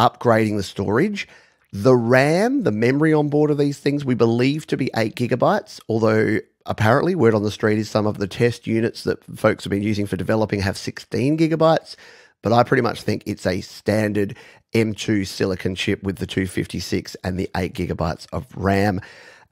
upgrading 0.00 0.56
the 0.56 0.62
storage. 0.62 1.28
The 1.72 1.94
RAM, 1.94 2.64
the 2.64 2.72
memory 2.72 3.12
on 3.12 3.28
board 3.28 3.50
of 3.50 3.58
these 3.58 3.78
things, 3.78 4.04
we 4.04 4.14
believe 4.14 4.66
to 4.68 4.76
be 4.76 4.90
eight 4.96 5.14
gigabytes, 5.14 5.78
although 5.88 6.38
apparently, 6.66 7.14
word 7.14 7.34
on 7.34 7.42
the 7.42 7.50
street 7.50 7.78
is 7.78 7.90
some 7.90 8.06
of 8.06 8.18
the 8.18 8.26
test 8.26 8.66
units 8.66 9.04
that 9.04 9.22
folks 9.36 9.64
have 9.64 9.70
been 9.70 9.82
using 9.82 10.06
for 10.06 10.16
developing 10.16 10.60
have 10.60 10.76
16 10.76 11.38
gigabytes. 11.38 11.96
But 12.42 12.52
I 12.52 12.62
pretty 12.62 12.82
much 12.82 13.02
think 13.02 13.22
it's 13.26 13.46
a 13.46 13.60
standard 13.60 14.36
M2 14.74 15.26
silicon 15.26 15.74
chip 15.74 16.02
with 16.02 16.16
the 16.16 16.26
256 16.26 17.16
and 17.22 17.38
the 17.38 17.50
8 17.56 17.74
gigabytes 17.74 18.26
of 18.32 18.46
RAM. 18.56 19.00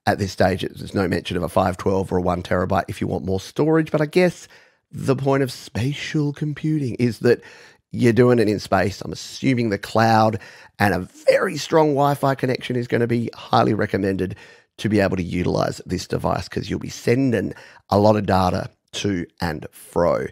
At 0.06 0.18
this 0.18 0.32
stage, 0.32 0.62
there's 0.62 0.94
no 0.94 1.06
mention 1.06 1.36
of 1.36 1.42
a 1.42 1.48
512 1.48 2.10
or 2.12 2.16
a 2.16 2.22
1 2.22 2.42
terabyte 2.42 2.84
if 2.88 3.00
you 3.00 3.06
want 3.06 3.26
more 3.26 3.40
storage. 3.40 3.90
But 3.90 4.00
I 4.00 4.06
guess 4.06 4.48
the 4.90 5.16
point 5.16 5.42
of 5.42 5.52
spatial 5.52 6.32
computing 6.32 6.94
is 6.94 7.18
that 7.18 7.42
you're 7.90 8.12
doing 8.12 8.38
it 8.38 8.48
in 8.48 8.58
space. 8.58 9.00
I'm 9.00 9.12
assuming 9.12 9.70
the 9.70 9.78
cloud 9.78 10.38
and 10.78 10.94
a 10.94 11.00
very 11.28 11.56
strong 11.56 11.88
Wi 11.88 12.14
Fi 12.14 12.34
connection 12.34 12.76
is 12.76 12.88
going 12.88 13.00
to 13.00 13.06
be 13.06 13.30
highly 13.34 13.74
recommended 13.74 14.36
to 14.78 14.88
be 14.88 15.00
able 15.00 15.16
to 15.16 15.23
utilize 15.23 15.80
this 15.87 16.06
device 16.06 16.49
because 16.49 16.70
you'll 16.70 16.78
be 16.78 16.88
sending 16.88 17.54
a 17.90 17.99
lot 17.99 18.16
of 18.16 18.26
data 18.26 18.70
to 18.92 19.26
and 19.40 19.66
fro. 19.70 20.26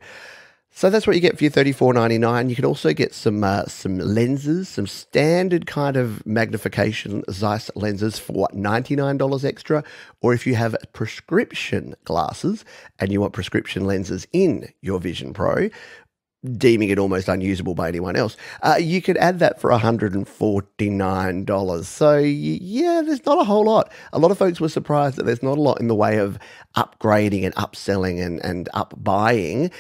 So 0.71 0.91
that's 0.91 1.07
what 1.07 1.17
you 1.17 1.23
get 1.23 1.39
for 1.39 1.45
your 1.45 1.51
thirty-four 1.51 1.95
ninety-nine. 1.95 2.51
You 2.51 2.55
can 2.55 2.67
also 2.67 2.93
get 2.93 3.15
some 3.15 3.43
uh, 3.43 3.65
some 3.65 3.97
lenses, 3.99 4.69
some 4.69 4.87
standard 4.87 5.67
kind 5.67 5.97
of 5.97 6.25
magnification 6.27 7.25
Zeiss 7.31 7.71
lenses 7.75 8.19
for 8.19 8.47
ninety-nine 8.53 9.17
dollars 9.17 9.43
extra. 9.43 9.83
Or 10.21 10.35
if 10.35 10.47
you 10.47 10.55
have 10.55 10.77
prescription 10.93 11.95
glasses 12.05 12.63
and 12.99 13.11
you 13.11 13.23
want 13.23 13.33
prescription 13.33 13.87
lenses 13.87 14.27
in 14.35 14.69
your 14.83 15.01
Vision 15.01 15.33
Pro, 15.33 15.71
deeming 16.47 16.89
it 16.89 16.99
almost 16.99 17.29
unusable 17.29 17.75
by 17.75 17.89
anyone 17.89 18.17
else, 18.17 18.37
uh, 18.63 18.77
you 18.79 19.03
could 19.03 19.17
add 19.19 19.39
that 19.41 19.61
for 19.61 19.71
$149. 19.71 21.85
So, 21.85 22.19
yeah, 22.19 23.03
there's 23.05 23.27
not 23.27 23.41
a 23.41 23.45
whole 23.45 23.65
lot. 23.65 23.93
A 24.13 24.19
lot 24.19 24.31
of 24.31 24.39
folks 24.39 24.61
were 24.61 24.69
surprised 24.69 25.17
that 25.17 25.25
there's 25.25 25.43
not 25.43 25.59
a 25.59 25.61
lot 25.61 25.81
in 25.81 25.89
the 25.89 25.95
way 25.95 26.19
of 26.19 26.39
upgrading 26.77 27.45
and 27.45 27.55
upselling 27.55 28.25
and, 28.25 28.45
and 28.45 28.69
up 28.75 28.95
buying. 28.97 29.71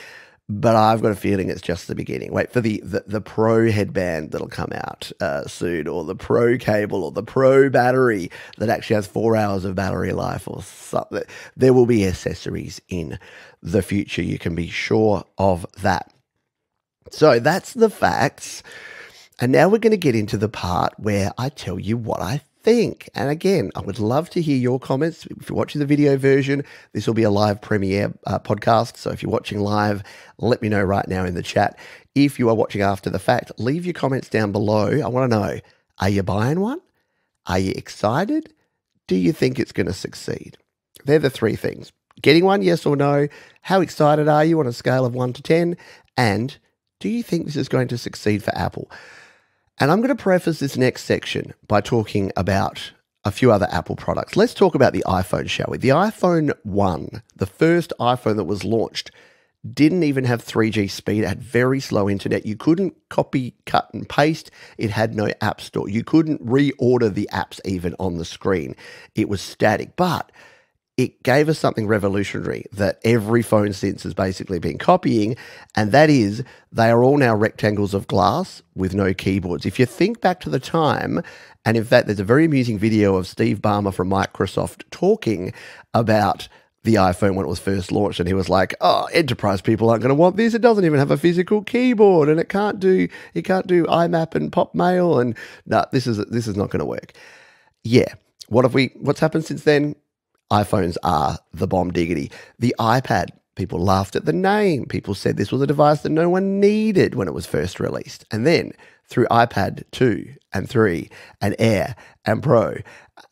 But 0.49 0.76
I've 0.76 1.02
got 1.02 1.11
a 1.11 1.16
feeling 1.16 1.50
it's 1.50 1.61
just 1.61 1.88
the 1.88 1.96
beginning. 1.96 2.32
Wait 2.32 2.52
for 2.52 2.61
the, 2.61 2.80
the, 2.85 3.02
the 3.04 3.20
Pro 3.20 3.68
headband 3.68 4.30
that'll 4.30 4.46
come 4.46 4.70
out 4.73 5.11
uh, 5.20 5.44
soon, 5.46 5.88
or 5.88 6.04
the 6.04 6.14
Pro 6.14 6.56
cable, 6.56 7.02
or 7.02 7.11
the 7.11 7.25
Pro 7.25 7.68
battery 7.68 8.30
that 8.58 8.68
actually 8.68 8.94
has 8.94 9.08
four 9.08 9.35
hours 9.35 9.64
of 9.64 9.75
battery 9.75 10.12
life, 10.12 10.46
or 10.46 10.62
something. 10.62 11.25
There 11.56 11.73
will 11.73 11.87
be 11.87 12.06
accessories 12.06 12.80
in 12.88 13.18
the 13.61 13.82
future. 13.82 14.23
You 14.23 14.38
can 14.38 14.54
be 14.54 14.68
sure 14.68 15.25
of 15.37 15.66
that. 15.82 16.12
So 17.10 17.38
that's 17.40 17.75
the 17.75 17.90
facts. 17.90 18.62
And 19.38 19.52
now 19.52 19.68
we're 19.68 19.78
going 19.78 19.90
to 19.90 19.98
get 19.98 20.14
into 20.14 20.36
the 20.36 20.48
part 20.48 20.94
where 20.98 21.30
I 21.36 21.50
tell 21.50 21.78
you 21.78 21.96
what 21.96 22.20
I 22.20 22.40
think. 22.62 23.08
And 23.14 23.30
again, 23.30 23.70
I 23.76 23.80
would 23.80 23.98
love 23.98 24.30
to 24.30 24.42
hear 24.42 24.56
your 24.56 24.80
comments. 24.80 25.26
If 25.26 25.48
you're 25.48 25.56
watching 25.56 25.78
the 25.78 25.86
video 25.86 26.16
version, 26.16 26.64
this 26.92 27.06
will 27.06 27.14
be 27.14 27.22
a 27.22 27.30
live 27.30 27.60
premiere 27.60 28.14
uh, 28.26 28.38
podcast. 28.38 28.96
So 28.96 29.10
if 29.10 29.22
you're 29.22 29.30
watching 29.30 29.60
live, 29.60 30.02
let 30.38 30.62
me 30.62 30.68
know 30.68 30.82
right 30.82 31.06
now 31.06 31.25
in 31.25 31.34
the 31.34 31.42
chat. 31.42 31.78
If 32.14 32.38
you 32.38 32.48
are 32.48 32.54
watching 32.54 32.80
after 32.80 33.10
the 33.10 33.18
fact, 33.18 33.52
leave 33.58 33.84
your 33.84 33.92
comments 33.92 34.28
down 34.28 34.52
below. 34.52 35.00
I 35.00 35.06
want 35.08 35.30
to 35.30 35.38
know 35.38 35.60
are 35.98 36.08
you 36.08 36.22
buying 36.22 36.60
one? 36.60 36.80
Are 37.46 37.58
you 37.58 37.72
excited? 37.76 38.52
Do 39.06 39.14
you 39.14 39.32
think 39.32 39.58
it's 39.58 39.72
going 39.72 39.86
to 39.86 39.92
succeed? 39.92 40.58
They're 41.04 41.18
the 41.18 41.30
three 41.30 41.56
things. 41.56 41.92
Getting 42.22 42.44
one, 42.44 42.62
yes 42.62 42.84
or 42.86 42.96
no? 42.96 43.28
How 43.60 43.80
excited 43.80 44.26
are 44.28 44.44
you 44.44 44.58
on 44.58 44.66
a 44.66 44.72
scale 44.72 45.04
of 45.04 45.14
1 45.14 45.34
to 45.34 45.42
10? 45.42 45.76
And 46.16 46.56
do 47.06 47.12
you 47.12 47.22
think 47.22 47.46
this 47.46 47.54
is 47.54 47.68
going 47.68 47.86
to 47.86 47.98
succeed 47.98 48.42
for 48.42 48.52
Apple? 48.58 48.90
And 49.78 49.92
I'm 49.92 49.98
going 49.98 50.14
to 50.14 50.20
preface 50.20 50.58
this 50.58 50.76
next 50.76 51.04
section 51.04 51.54
by 51.68 51.80
talking 51.80 52.32
about 52.36 52.90
a 53.25 53.30
few 53.30 53.52
other 53.52 53.68
Apple 53.70 53.94
products. 53.94 54.34
Let's 54.34 54.54
talk 54.54 54.75
about 54.75 54.92
the 54.92 55.04
iPhone, 55.06 55.48
shall 55.48 55.68
we? 55.68 55.78
The 55.78 55.90
iPhone 55.90 56.52
1, 56.64 57.22
the 57.36 57.46
first 57.46 57.92
iPhone 58.00 58.34
that 58.36 58.44
was 58.44 58.64
launched, 58.64 59.12
didn't 59.72 60.02
even 60.02 60.25
have 60.25 60.44
3G 60.44 60.90
speed. 60.90 61.22
It 61.22 61.28
had 61.28 61.40
very 61.40 61.78
slow 61.78 62.10
internet. 62.10 62.44
You 62.44 62.56
couldn't 62.56 62.96
copy, 63.08 63.54
cut, 63.66 63.88
and 63.94 64.08
paste. 64.08 64.50
It 64.76 64.90
had 64.90 65.14
no 65.14 65.30
app 65.40 65.60
store. 65.60 65.88
You 65.88 66.02
couldn't 66.02 66.44
reorder 66.44 67.14
the 67.14 67.28
apps 67.32 67.60
even 67.64 67.94
on 68.00 68.18
the 68.18 68.25
screen. 68.25 68.75
It 69.14 69.28
was 69.28 69.40
static. 69.40 69.94
But 69.94 70.32
it 70.96 71.22
gave 71.22 71.48
us 71.48 71.58
something 71.58 71.86
revolutionary 71.86 72.64
that 72.72 72.98
every 73.04 73.42
phone 73.42 73.72
since 73.72 74.02
has 74.04 74.14
basically 74.14 74.58
been 74.58 74.78
copying, 74.78 75.36
and 75.74 75.92
that 75.92 76.08
is 76.08 76.42
they 76.72 76.90
are 76.90 77.04
all 77.04 77.18
now 77.18 77.34
rectangles 77.34 77.92
of 77.92 78.06
glass 78.06 78.62
with 78.74 78.94
no 78.94 79.12
keyboards. 79.12 79.66
If 79.66 79.78
you 79.78 79.84
think 79.86 80.20
back 80.20 80.40
to 80.40 80.50
the 80.50 80.60
time, 80.60 81.22
and 81.64 81.76
in 81.76 81.84
fact, 81.84 82.06
there's 82.06 82.20
a 82.20 82.24
very 82.24 82.46
amusing 82.46 82.78
video 82.78 83.16
of 83.16 83.26
Steve 83.26 83.60
Ballmer 83.60 83.92
from 83.92 84.08
Microsoft 84.08 84.84
talking 84.90 85.52
about 85.92 86.48
the 86.84 86.94
iPhone 86.94 87.34
when 87.34 87.44
it 87.44 87.48
was 87.48 87.58
first 87.58 87.92
launched, 87.92 88.20
and 88.20 88.28
he 88.28 88.34
was 88.34 88.48
like, 88.48 88.74
"Oh, 88.80 89.06
enterprise 89.12 89.60
people 89.60 89.90
aren't 89.90 90.02
going 90.02 90.10
to 90.10 90.14
want 90.14 90.36
this. 90.36 90.54
It 90.54 90.62
doesn't 90.62 90.84
even 90.84 90.98
have 90.98 91.10
a 91.10 91.18
physical 91.18 91.62
keyboard, 91.62 92.30
and 92.30 92.40
it 92.40 92.48
can't 92.48 92.80
do 92.80 93.08
it 93.34 93.42
can't 93.42 93.66
do 93.66 93.84
IMAP 93.86 94.34
and 94.34 94.50
Pop 94.50 94.74
Mail, 94.74 95.18
and 95.18 95.36
no, 95.66 95.84
this 95.92 96.06
is 96.06 96.18
this 96.26 96.46
is 96.46 96.56
not 96.56 96.70
going 96.70 96.80
to 96.80 96.86
work." 96.86 97.12
Yeah, 97.84 98.14
what 98.48 98.64
have 98.64 98.72
we? 98.72 98.92
What's 99.00 99.20
happened 99.20 99.44
since 99.44 99.64
then? 99.64 99.96
iPhones 100.50 100.96
are 101.02 101.38
the 101.52 101.66
bomb 101.66 101.92
diggity. 101.92 102.30
The 102.58 102.74
iPad, 102.78 103.30
people 103.54 103.78
laughed 103.78 104.16
at 104.16 104.24
the 104.24 104.32
name. 104.32 104.86
People 104.86 105.14
said 105.14 105.36
this 105.36 105.52
was 105.52 105.62
a 105.62 105.66
device 105.66 106.02
that 106.02 106.10
no 106.10 106.28
one 106.28 106.60
needed 106.60 107.14
when 107.14 107.28
it 107.28 107.34
was 107.34 107.46
first 107.46 107.80
released. 107.80 108.24
And 108.30 108.46
then 108.46 108.72
through 109.08 109.26
iPad 109.26 109.84
2 109.92 110.26
and 110.52 110.68
3 110.68 111.08
and 111.40 111.56
Air 111.58 111.96
and 112.24 112.42
Pro 112.42 112.76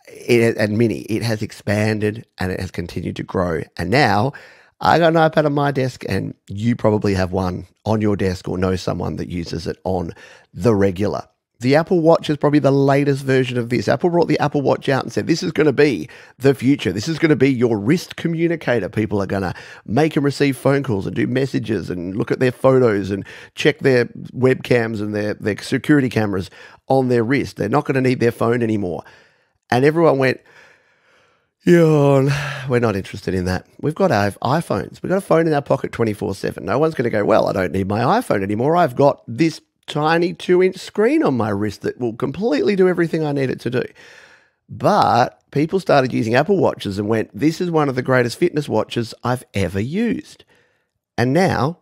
it, 0.06 0.56
and 0.56 0.78
Mini, 0.78 1.00
it 1.02 1.22
has 1.22 1.42
expanded 1.42 2.26
and 2.38 2.52
it 2.52 2.60
has 2.60 2.70
continued 2.70 3.16
to 3.16 3.22
grow. 3.22 3.62
And 3.76 3.90
now 3.90 4.32
I 4.80 4.98
got 4.98 5.14
an 5.14 5.30
iPad 5.30 5.46
on 5.46 5.54
my 5.54 5.70
desk, 5.70 6.04
and 6.08 6.34
you 6.48 6.76
probably 6.76 7.14
have 7.14 7.32
one 7.32 7.66
on 7.84 8.00
your 8.00 8.16
desk 8.16 8.48
or 8.48 8.58
know 8.58 8.76
someone 8.76 9.16
that 9.16 9.28
uses 9.28 9.66
it 9.66 9.78
on 9.84 10.12
the 10.52 10.74
regular. 10.74 11.26
The 11.60 11.76
Apple 11.76 12.00
Watch 12.00 12.28
is 12.28 12.36
probably 12.36 12.58
the 12.58 12.72
latest 12.72 13.24
version 13.24 13.56
of 13.56 13.68
this. 13.68 13.88
Apple 13.88 14.10
brought 14.10 14.28
the 14.28 14.38
Apple 14.38 14.60
Watch 14.60 14.88
out 14.88 15.02
and 15.04 15.12
said, 15.12 15.26
This 15.26 15.42
is 15.42 15.52
going 15.52 15.66
to 15.66 15.72
be 15.72 16.08
the 16.38 16.54
future. 16.54 16.92
This 16.92 17.08
is 17.08 17.18
going 17.18 17.30
to 17.30 17.36
be 17.36 17.52
your 17.52 17.78
wrist 17.78 18.16
communicator. 18.16 18.88
People 18.88 19.22
are 19.22 19.26
going 19.26 19.42
to 19.42 19.54
make 19.86 20.16
and 20.16 20.24
receive 20.24 20.56
phone 20.56 20.82
calls 20.82 21.06
and 21.06 21.14
do 21.14 21.26
messages 21.26 21.90
and 21.90 22.16
look 22.16 22.30
at 22.30 22.40
their 22.40 22.52
photos 22.52 23.10
and 23.10 23.24
check 23.54 23.78
their 23.78 24.06
webcams 24.34 25.00
and 25.00 25.14
their, 25.14 25.34
their 25.34 25.56
security 25.58 26.08
cameras 26.08 26.50
on 26.88 27.08
their 27.08 27.22
wrist. 27.22 27.56
They're 27.56 27.68
not 27.68 27.84
going 27.84 27.94
to 27.94 28.00
need 28.00 28.20
their 28.20 28.32
phone 28.32 28.62
anymore. 28.62 29.04
And 29.70 29.84
everyone 29.84 30.18
went, 30.18 30.40
yeah, 31.64 32.68
we're 32.68 32.78
not 32.78 32.94
interested 32.94 33.32
in 33.32 33.46
that. 33.46 33.66
We've 33.80 33.94
got 33.94 34.12
our 34.12 34.32
iPhones. 34.42 35.02
We've 35.02 35.08
got 35.08 35.16
a 35.16 35.22
phone 35.22 35.46
in 35.46 35.54
our 35.54 35.62
pocket 35.62 35.92
24 35.92 36.34
7. 36.34 36.64
No 36.64 36.78
one's 36.78 36.94
going 36.94 37.04
to 37.04 37.10
go, 37.10 37.24
well, 37.24 37.48
I 37.48 37.52
don't 37.52 37.72
need 37.72 37.88
my 37.88 38.00
iPhone 38.00 38.42
anymore. 38.42 38.76
I've 38.76 38.94
got 38.94 39.22
this 39.26 39.62
tiny 39.86 40.34
two 40.34 40.62
inch 40.62 40.76
screen 40.76 41.22
on 41.22 41.36
my 41.36 41.50
wrist 41.50 41.82
that 41.82 41.98
will 41.98 42.14
completely 42.14 42.76
do 42.76 42.88
everything 42.88 43.24
I 43.24 43.32
need 43.32 43.50
it 43.50 43.60
to 43.60 43.70
do. 43.70 43.84
But 44.68 45.42
people 45.50 45.80
started 45.80 46.12
using 46.12 46.34
Apple 46.34 46.56
Watches 46.56 46.98
and 46.98 47.08
went, 47.08 47.30
This 47.38 47.60
is 47.60 47.70
one 47.70 47.88
of 47.88 47.94
the 47.94 48.02
greatest 48.02 48.38
fitness 48.38 48.68
watches 48.68 49.14
I've 49.22 49.44
ever 49.54 49.80
used. 49.80 50.44
And 51.16 51.32
now 51.32 51.78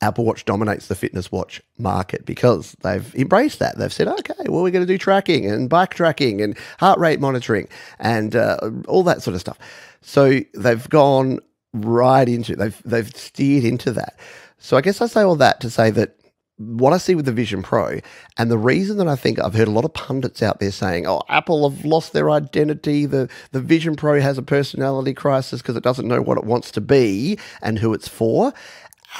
Apple 0.00 0.24
Watch 0.24 0.44
dominates 0.44 0.88
the 0.88 0.94
fitness 0.94 1.30
watch 1.30 1.62
market 1.78 2.24
because 2.24 2.76
they've 2.82 3.14
embraced 3.14 3.58
that. 3.60 3.78
They've 3.78 3.92
said, 3.92 4.08
okay, 4.08 4.34
well, 4.48 4.62
we're 4.62 4.70
going 4.70 4.86
to 4.86 4.92
do 4.92 4.98
tracking 4.98 5.48
and 5.50 5.68
bike 5.68 5.94
tracking 5.94 6.40
and 6.40 6.56
heart 6.78 6.98
rate 6.98 7.20
monitoring 7.20 7.68
and 7.98 8.34
uh, 8.34 8.58
all 8.88 9.02
that 9.04 9.22
sort 9.22 9.34
of 9.34 9.40
stuff. 9.40 9.58
So 10.00 10.40
they've 10.54 10.88
gone 10.88 11.40
right 11.72 12.28
into 12.28 12.54
they've 12.54 12.80
they've 12.84 13.14
steered 13.16 13.64
into 13.64 13.92
that. 13.92 14.18
So 14.58 14.76
I 14.76 14.80
guess 14.80 15.00
I 15.00 15.06
say 15.06 15.22
all 15.22 15.36
that 15.36 15.60
to 15.60 15.70
say 15.70 15.90
that 15.90 16.16
what 16.56 16.92
I 16.92 16.98
see 16.98 17.14
with 17.14 17.24
the 17.24 17.32
Vision 17.32 17.62
Pro, 17.62 17.98
and 18.36 18.50
the 18.50 18.58
reason 18.58 18.96
that 18.98 19.08
I 19.08 19.16
think 19.16 19.40
I've 19.40 19.54
heard 19.54 19.68
a 19.68 19.72
lot 19.72 19.84
of 19.84 19.92
pundits 19.92 20.42
out 20.42 20.60
there 20.60 20.70
saying, 20.70 21.06
"Oh, 21.06 21.22
Apple 21.28 21.68
have 21.68 21.84
lost 21.84 22.12
their 22.12 22.30
identity. 22.30 23.06
the 23.06 23.28
The 23.52 23.60
Vision 23.60 23.96
Pro 23.96 24.20
has 24.20 24.38
a 24.38 24.42
personality 24.42 25.14
crisis 25.14 25.62
because 25.62 25.76
it 25.76 25.82
doesn't 25.82 26.06
know 26.06 26.22
what 26.22 26.38
it 26.38 26.44
wants 26.44 26.70
to 26.72 26.80
be 26.80 27.38
and 27.60 27.78
who 27.80 27.92
it's 27.92 28.08
for." 28.08 28.52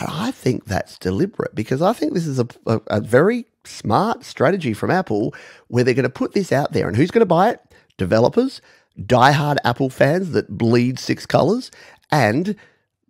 And 0.00 0.09
I 0.11 0.31
think 0.31 0.64
that's 0.64 0.99
deliberate 0.99 1.55
because 1.55 1.81
I 1.83 1.93
think 1.93 2.14
this 2.14 2.26
is 2.26 2.38
a, 2.38 2.47
a, 2.67 2.81
a 2.88 3.00
very 3.00 3.47
smart 3.64 4.25
strategy 4.25 4.73
from 4.73 4.91
Apple 4.91 5.35
where 5.69 5.85
they're 5.85 5.95
going 5.95 6.05
to 6.05 6.11
put 6.11 6.33
this 6.33 6.53
out 6.53 6.73
there, 6.73 6.87
and 6.87 6.97
who's 6.97 7.11
going 7.11 7.21
to 7.21 7.26
buy 7.26 7.50
it? 7.50 7.61
Developers, 7.97 8.61
diehard 9.00 9.57
Apple 9.64 9.91
fans 9.91 10.33
that 10.33 10.57
bleed 10.57 10.99
six 10.99 11.26
colors, 11.26 11.71
and 12.11 12.57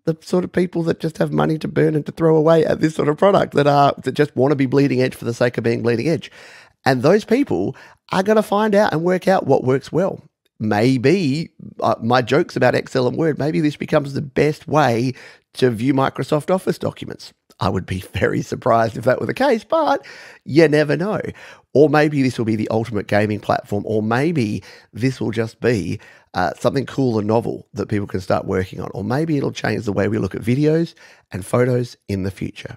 the 0.05 0.17
sort 0.21 0.45
of 0.45 0.53
people 0.53 0.83
that 0.85 1.01
just 1.01 1.19
have 1.19 1.33
money 1.33 1.59
to 1.59 1.69
burn 1.69 1.95
and 1.95 2.05
to 2.07 2.13
throw 2.13 2.37
away 2.37 2.65
at 2.65 2.81
this 2.81 2.95
sort 2.95 3.09
of 3.09 3.17
product 3.17 3.55
that 3.55 3.67
are 3.67 3.95
that 4.03 4.13
just 4.13 4.37
want 4.37 4.53
to 4.53 4.57
be 4.57 4.67
bleeding 4.67 5.01
edge 5.01 5.15
for 5.15 5.25
the 5.25 5.35
sake 5.35 5.57
of 5.57 5.65
being 5.65 5.83
bleeding 5.83 6.09
edge. 6.09 6.31
And 6.85 7.03
those 7.03 7.25
people 7.25 7.75
are 8.13 8.23
going 8.23 8.37
to 8.37 8.43
find 8.43 8.75
out 8.75 8.93
and 8.93 9.03
work 9.03 9.27
out 9.27 9.47
what 9.47 9.65
works 9.65 9.91
well. 9.91 10.23
Maybe 10.61 11.51
uh, 11.81 11.97
my 12.03 12.23
jokes 12.23 12.57
about 12.57 12.75
Excel 12.75 13.09
and 13.09 13.17
Word, 13.17 13.39
maybe 13.39 13.61
this 13.61 13.77
becomes 13.77 14.13
the 14.13 14.23
best 14.23 14.69
way 14.69 15.15
to 15.55 15.71
view 15.71 15.95
Microsoft 15.95 16.53
Office 16.55 16.79
documents. 16.79 17.33
I 17.61 17.69
would 17.69 17.87
be 17.87 18.01
very 18.13 18.43
surprised 18.43 18.97
if 18.97 19.05
that 19.05 19.21
were 19.21 19.27
the 19.27 19.35
case, 19.35 19.65
but 19.65 20.05
you 20.45 20.69
never 20.69 20.97
know. 20.97 21.21
Or 21.73 21.89
maybe 21.89 22.23
this 22.23 22.39
will 22.39 22.45
be 22.45 22.57
the 22.57 22.69
ultimate 22.69 23.09
gaming 23.09 23.41
platform, 23.41 23.85
or 23.87 24.03
maybe 24.03 24.63
this 24.93 25.21
will 25.21 25.33
just 25.33 25.61
be 25.61 25.99
uh, 26.35 26.53
something 26.59 26.87
cool 26.87 27.19
and 27.19 27.27
novel 27.27 27.67
that 27.75 27.89
people 27.89 28.07
can 28.07 28.21
start 28.21 28.45
working 28.45 28.81
on, 28.81 28.91
or 28.95 29.03
maybe 29.03 29.37
it'll 29.37 29.53
change 29.53 29.85
the 29.85 29.93
way 29.93 30.07
we 30.09 30.19
look 30.19 30.35
at 30.35 30.43
videos 30.43 30.95
and 31.33 31.45
photos 31.45 31.97
in 32.09 32.23
the 32.23 32.31
future. 32.31 32.77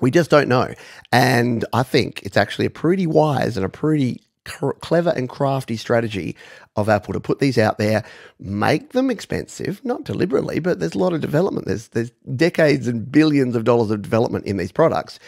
We 0.00 0.10
just 0.10 0.30
don't 0.30 0.48
know. 0.48 0.74
And 1.10 1.64
I 1.72 1.82
think 1.82 2.22
it's 2.22 2.36
actually 2.36 2.66
a 2.66 2.70
pretty 2.70 3.06
wise 3.06 3.56
and 3.56 3.64
a 3.64 3.70
pretty 3.70 4.20
clever 4.46 5.10
and 5.10 5.28
crafty 5.28 5.76
strategy 5.76 6.36
of 6.76 6.88
Apple 6.88 7.14
to 7.14 7.20
put 7.20 7.38
these 7.38 7.58
out 7.58 7.78
there, 7.78 8.04
make 8.38 8.92
them 8.92 9.10
expensive, 9.10 9.84
not 9.84 10.04
deliberately, 10.04 10.58
but 10.58 10.80
there's 10.80 10.94
a 10.94 10.98
lot 10.98 11.12
of 11.12 11.20
development. 11.20 11.66
There's 11.66 11.88
there's 11.88 12.10
decades 12.34 12.86
and 12.88 13.10
billions 13.10 13.56
of 13.56 13.64
dollars 13.64 13.90
of 13.90 14.02
development 14.02 14.46
in 14.46 14.56
these 14.56 14.72
products, 14.72 15.18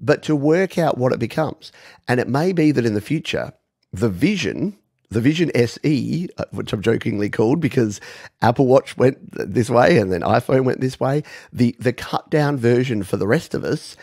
but 0.00 0.22
to 0.24 0.36
work 0.36 0.78
out 0.78 0.98
what 0.98 1.12
it 1.12 1.18
becomes. 1.18 1.72
And 2.08 2.20
it 2.20 2.28
may 2.28 2.52
be 2.52 2.72
that 2.72 2.86
in 2.86 2.94
the 2.94 3.00
future, 3.00 3.52
the 3.92 4.08
vision 4.08 4.78
the 5.12 5.20
Vision 5.20 5.50
SE, 5.54 6.28
uh, 6.38 6.44
which 6.52 6.72
I'm 6.72 6.82
jokingly 6.82 7.28
called 7.30 7.60
because 7.60 8.00
Apple 8.40 8.66
Watch 8.66 8.96
went 8.96 9.18
this 9.32 9.68
way 9.68 9.98
and 9.98 10.12
then 10.12 10.22
iPhone 10.22 10.64
went 10.64 10.80
this 10.80 10.98
way, 10.98 11.22
the 11.52 11.76
the 11.78 11.92
cut 11.92 12.30
down 12.30 12.56
version 12.56 13.02
for 13.02 13.16
the 13.16 13.26
rest 13.26 13.54
of 13.54 13.64
us 13.64 13.96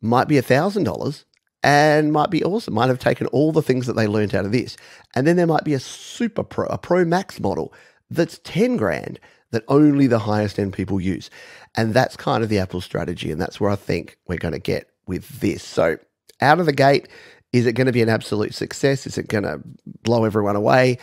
might 0.00 0.28
be 0.28 0.36
$1,000 0.36 1.24
and 1.66 2.12
might 2.12 2.30
be 2.30 2.44
awesome. 2.44 2.74
Might 2.74 2.90
have 2.90 3.00
taken 3.00 3.26
all 3.26 3.50
the 3.50 3.60
things 3.60 3.88
that 3.88 3.94
they 3.94 4.06
learned 4.06 4.36
out 4.36 4.44
of 4.46 4.52
this. 4.52 4.76
And 5.16 5.26
then 5.26 5.34
there 5.34 5.48
might 5.48 5.64
be 5.64 5.74
a 5.74 5.80
super 5.80 6.44
pro, 6.44 6.66
a 6.66 6.78
Pro 6.78 7.04
Max 7.04 7.40
model 7.40 7.74
that's 8.08 8.38
10 8.44 8.76
grand 8.76 9.18
that 9.50 9.64
only 9.66 10.06
the 10.06 10.20
highest 10.20 10.60
end 10.60 10.74
people 10.74 11.00
use. 11.00 11.28
And 11.74 11.92
that's 11.92 12.16
kind 12.16 12.44
of 12.44 12.50
the 12.50 12.60
Apple 12.60 12.80
strategy. 12.80 13.32
And 13.32 13.40
that's 13.40 13.60
where 13.60 13.68
I 13.68 13.74
think 13.74 14.16
we're 14.28 14.38
going 14.38 14.54
to 14.54 14.60
get 14.60 14.88
with 15.08 15.28
this. 15.40 15.64
So 15.64 15.98
out 16.40 16.60
of 16.60 16.66
the 16.66 16.72
gate, 16.72 17.08
is 17.52 17.66
it 17.66 17.72
going 17.72 17.86
to 17.86 17.92
be 17.92 18.02
an 18.02 18.08
absolute 18.08 18.54
success? 18.54 19.04
Is 19.04 19.18
it 19.18 19.26
going 19.26 19.44
to 19.44 19.60
blow 20.04 20.24
everyone 20.24 20.54
away? 20.54 20.98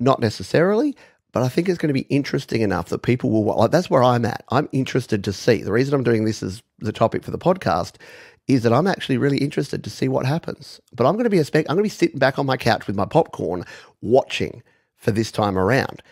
Not 0.00 0.18
necessarily, 0.18 0.96
but 1.30 1.44
I 1.44 1.48
think 1.48 1.68
it's 1.68 1.78
going 1.78 1.88
to 1.88 1.94
be 1.94 2.08
interesting 2.08 2.62
enough 2.62 2.88
that 2.88 3.02
people 3.02 3.30
will. 3.30 3.44
Like 3.44 3.70
that's 3.70 3.90
where 3.90 4.02
I'm 4.02 4.24
at. 4.24 4.44
I'm 4.48 4.68
interested 4.72 5.22
to 5.22 5.32
see. 5.32 5.62
The 5.62 5.72
reason 5.72 5.94
I'm 5.94 6.02
doing 6.02 6.24
this 6.24 6.42
as 6.42 6.64
the 6.80 6.92
topic 6.92 7.22
for 7.22 7.30
the 7.30 7.38
podcast 7.38 7.94
is 8.54 8.62
that 8.62 8.72
I'm 8.72 8.86
actually 8.86 9.18
really 9.18 9.38
interested 9.38 9.84
to 9.84 9.90
see 9.90 10.08
what 10.08 10.26
happens. 10.26 10.80
But 10.94 11.06
I'm 11.06 11.14
going 11.14 11.24
to 11.24 11.30
be 11.30 11.38
a 11.38 11.44
spec. 11.44 11.66
I'm 11.68 11.76
going 11.76 11.84
to 11.84 11.94
be 11.94 11.96
sitting 11.96 12.18
back 12.18 12.38
on 12.38 12.46
my 12.46 12.56
couch 12.56 12.86
with 12.86 12.96
my 12.96 13.06
popcorn, 13.06 13.64
watching 14.00 14.62
for 14.96 15.10
this 15.10 15.32
time 15.32 15.56
around 15.56 16.02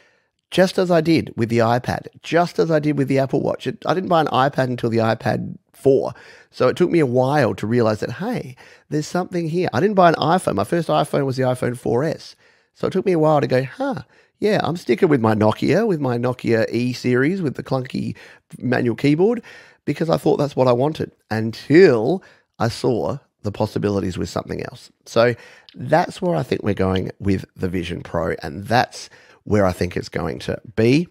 just 0.51 0.79
as 0.79 0.91
I 0.91 1.01
did 1.01 1.33
with 1.37 1.49
the 1.49 1.59
iPad, 1.59 2.07
just 2.23 2.59
as 2.59 2.71
I 2.71 2.79
did 2.79 2.97
with 2.97 3.09
the 3.09 3.19
Apple 3.19 3.43
Watch. 3.43 3.67
It, 3.67 3.83
I 3.87 3.95
didn't 3.95 4.09
buy 4.09 4.21
an 4.21 4.29
iPad 4.29 4.65
until 4.65 4.91
the 4.91 4.99
iPad 4.99 5.57
4. 5.75 6.15
So 6.51 6.69
it 6.69 6.77
took 6.77 6.91
me 6.91 7.01
a 7.01 7.07
while 7.07 7.55
to 7.55 7.67
realize 7.67 8.01
that, 8.01 8.13
hey, 8.13 8.57
there's 8.89 9.07
something 9.07 9.49
here. 9.49 9.69
I 9.73 9.81
didn't 9.81 9.97
buy 9.97 10.09
an 10.09 10.15
iPhone. 10.15 10.55
My 10.55 10.65
first 10.65 10.89
iPhone 10.89 11.27
was 11.27 11.37
the 11.37 11.43
iPhone 11.43 11.79
4S. 11.79 12.35
So 12.75 12.87
it 12.87 12.93
took 12.93 13.05
me 13.05 13.13
a 13.13 13.19
while 13.19 13.41
to 13.41 13.47
go, 13.47 13.65
huh, 13.65 14.03
yeah, 14.39 14.61
I'm 14.63 14.77
sticking 14.77 15.09
with 15.09 15.21
my 15.21 15.35
Nokia, 15.35 15.87
with 15.87 16.01
my 16.01 16.17
Nokia 16.17 16.71
E 16.71 16.93
series 16.93 17.43
with 17.43 17.57
the 17.57 17.63
clunky 17.63 18.17
manual 18.59 18.97
keyboard, 18.97 19.43
because 19.89 20.11
I 20.11 20.19
thought 20.19 20.37
that's 20.37 20.55
what 20.55 20.69
I 20.69 20.73
wanted 20.73 21.13
until 21.31 22.23
I 22.59 22.69
saw 22.69 23.17
the 23.41 23.51
possibilities 23.51 24.19
with 24.19 24.29
something 24.29 24.63
else. 24.65 24.93
So 25.07 25.35
that's 25.75 26.21
where 26.21 26.37
I 26.37 26.43
think 26.43 26.63
we're 26.63 26.75
going 26.75 27.11
with 27.21 27.47
the 27.57 27.71
Vision 27.71 28.03
Pro. 28.03 28.35
And 28.43 28.67
that's 28.67 29.09
where 29.45 29.65
I 29.65 29.73
think 29.73 29.97
it's 29.97 30.11
going 30.11 30.41
to 30.41 30.61
be. 30.77 31.09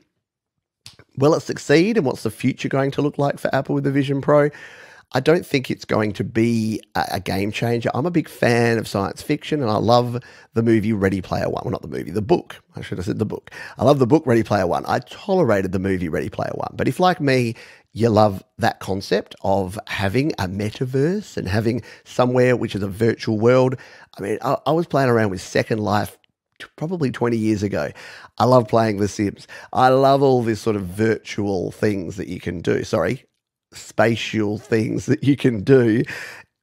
Will 1.18 1.34
it 1.34 1.40
succeed? 1.40 1.98
And 1.98 2.06
what's 2.06 2.22
the 2.22 2.30
future 2.30 2.70
going 2.70 2.92
to 2.92 3.02
look 3.02 3.18
like 3.18 3.40
for 3.40 3.50
Apple 3.52 3.74
with 3.74 3.84
the 3.84 3.92
Vision 3.92 4.22
Pro? 4.22 4.52
I 5.13 5.22
don't 5.22 5.46
think 5.46 5.72
it's 5.72 5.86
going 5.86 6.12
to 6.13 6.24
be 6.24 6.82
a, 6.94 7.20
game 7.20 7.52
changer. 7.52 7.90
I'm 7.94 8.06
a 8.06 8.12
big 8.12 8.28
fan 8.28 8.78
of 8.78 8.88
science 8.90 9.22
fiction 9.22 9.62
and 9.62 9.72
I 9.72 9.78
love 9.78 10.22
the 10.54 10.62
movie 10.62 10.92
Ready 10.92 11.22
Player 11.22 11.50
One. 11.50 11.63
Well, 11.63 11.72
not 11.72 11.82
the 11.82 11.88
movie, 11.88 12.12
the 12.12 12.22
book. 12.22 12.62
I 12.76 12.82
should 12.82 12.98
have 12.98 13.06
said 13.06 13.18
the 13.18 13.26
book. 13.26 13.50
I 13.78 13.86
love 13.86 14.00
the 14.00 14.06
book 14.06 14.28
Ready 14.28 14.44
Player 14.44 14.68
One. 14.68 14.86
I 14.86 15.00
tolerated 15.00 15.72
the 15.72 15.80
movie 15.80 16.10
Ready 16.10 16.30
Player 16.30 16.52
One. 16.56 16.74
But 16.76 16.90
if, 16.90 17.00
like 17.00 17.22
me, 17.22 17.56
you 17.98 18.10
love 18.10 18.44
that 18.60 18.80
concept 18.80 19.36
of 19.42 19.80
having 19.88 20.32
a 20.34 20.48
metaverse 20.48 21.36
and 21.36 21.48
having 21.48 21.82
somewhere 22.04 22.56
which 22.56 22.76
is 22.76 22.84
a 22.84 22.88
virtual 22.88 23.40
world, 23.40 23.76
I 24.18 24.22
mean, 24.22 24.38
I, 24.42 24.58
I 24.68 24.72
was 24.72 24.86
playing 24.86 25.10
around 25.10 25.32
with 25.32 25.42
Second 25.42 25.80
Life 25.80 26.18
probably 26.76 27.10
20 27.12 27.38
years 27.38 27.64
ago. 27.64 27.90
I 28.38 28.46
love 28.46 28.68
playing 28.68 28.98
The 28.98 29.08
Sims. 29.08 29.48
I 29.74 29.90
love 29.90 30.22
all 30.22 30.44
these 30.44 30.62
sort 30.62 30.76
of 30.76 30.84
virtual 30.84 31.72
things 31.72 32.18
that 32.18 32.28
you 32.28 32.40
can 32.40 32.62
do. 32.62 32.84
Sorry, 32.84 33.26
spatial 33.74 34.60
things 34.60 35.08
that 35.08 35.24
you 35.24 35.36
can 35.36 35.64
do 35.64 36.04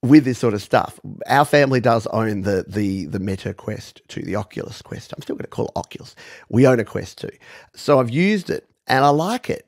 with 0.02 0.24
this 0.24 0.38
sort 0.38 0.54
of 0.54 0.62
stuff. 0.62 1.00
Our 1.26 1.44
family 1.44 1.80
does 1.80 2.06
own 2.08 2.42
the 2.42 2.64
the 2.68 3.06
the 3.06 3.18
Meta 3.18 3.54
Quest 3.54 4.02
2, 4.08 4.22
the 4.22 4.36
Oculus 4.36 4.82
Quest. 4.82 5.12
I'm 5.12 5.22
still 5.22 5.34
going 5.34 5.44
to 5.44 5.50
call 5.50 5.66
it 5.66 5.72
Oculus. 5.76 6.14
We 6.48 6.66
own 6.66 6.78
a 6.78 6.84
Quest 6.84 7.18
2. 7.18 7.30
So 7.74 7.98
I've 7.98 8.10
used 8.10 8.50
it 8.50 8.68
and 8.86 9.04
I 9.04 9.08
like 9.08 9.50
it. 9.50 9.66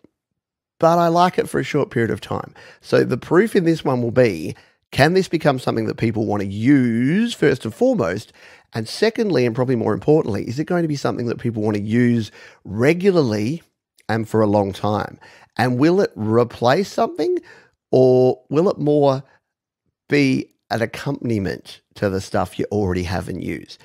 But 0.79 0.99
I 0.99 1.09
like 1.09 1.39
it 1.39 1.49
for 1.49 1.59
a 1.59 1.65
short 1.65 1.91
period 1.91 2.11
of 2.11 2.21
time. 2.21 2.55
So 2.81 3.05
the 3.05 3.17
proof 3.17 3.57
in 3.57 3.65
this 3.65 3.85
one 3.85 4.03
will 4.03 4.11
be 4.11 4.55
can 4.93 5.15
this 5.15 5.29
become 5.29 5.59
something 5.59 5.87
that 5.87 5.97
people 5.97 6.27
want 6.27 6.43
to 6.43 6.49
use 6.49 7.35
first 7.35 7.65
and 7.65 7.75
foremost? 7.75 8.33
And 8.73 8.89
secondly, 8.89 9.47
and 9.47 9.55
probably 9.55 9.77
more 9.77 9.93
importantly, 9.93 10.47
is 10.49 10.59
it 10.59 10.65
going 10.65 10.83
to 10.83 10.89
be 10.89 10.97
something 10.97 11.27
that 11.27 11.39
people 11.39 11.63
want 11.63 11.77
to 11.77 11.83
use 11.83 12.31
regularly 12.65 13.63
and 14.09 14.29
for 14.29 14.41
a 14.41 14.47
long 14.47 14.73
time? 14.73 15.19
And 15.57 15.79
will 15.79 16.01
it 16.01 16.13
replace 16.15 16.91
something 16.91 17.39
or 17.91 18.43
will 18.49 18.69
it 18.69 18.79
more 18.79 19.23
be 20.09 20.55
an 20.71 20.83
accompaniment 20.83 21.81
to 21.95 22.11
the 22.11 22.21
stuff 22.21 22.59
you 22.59 22.67
already 22.71 23.05
have 23.05 23.29
and 23.29 23.43
use? 23.43 23.79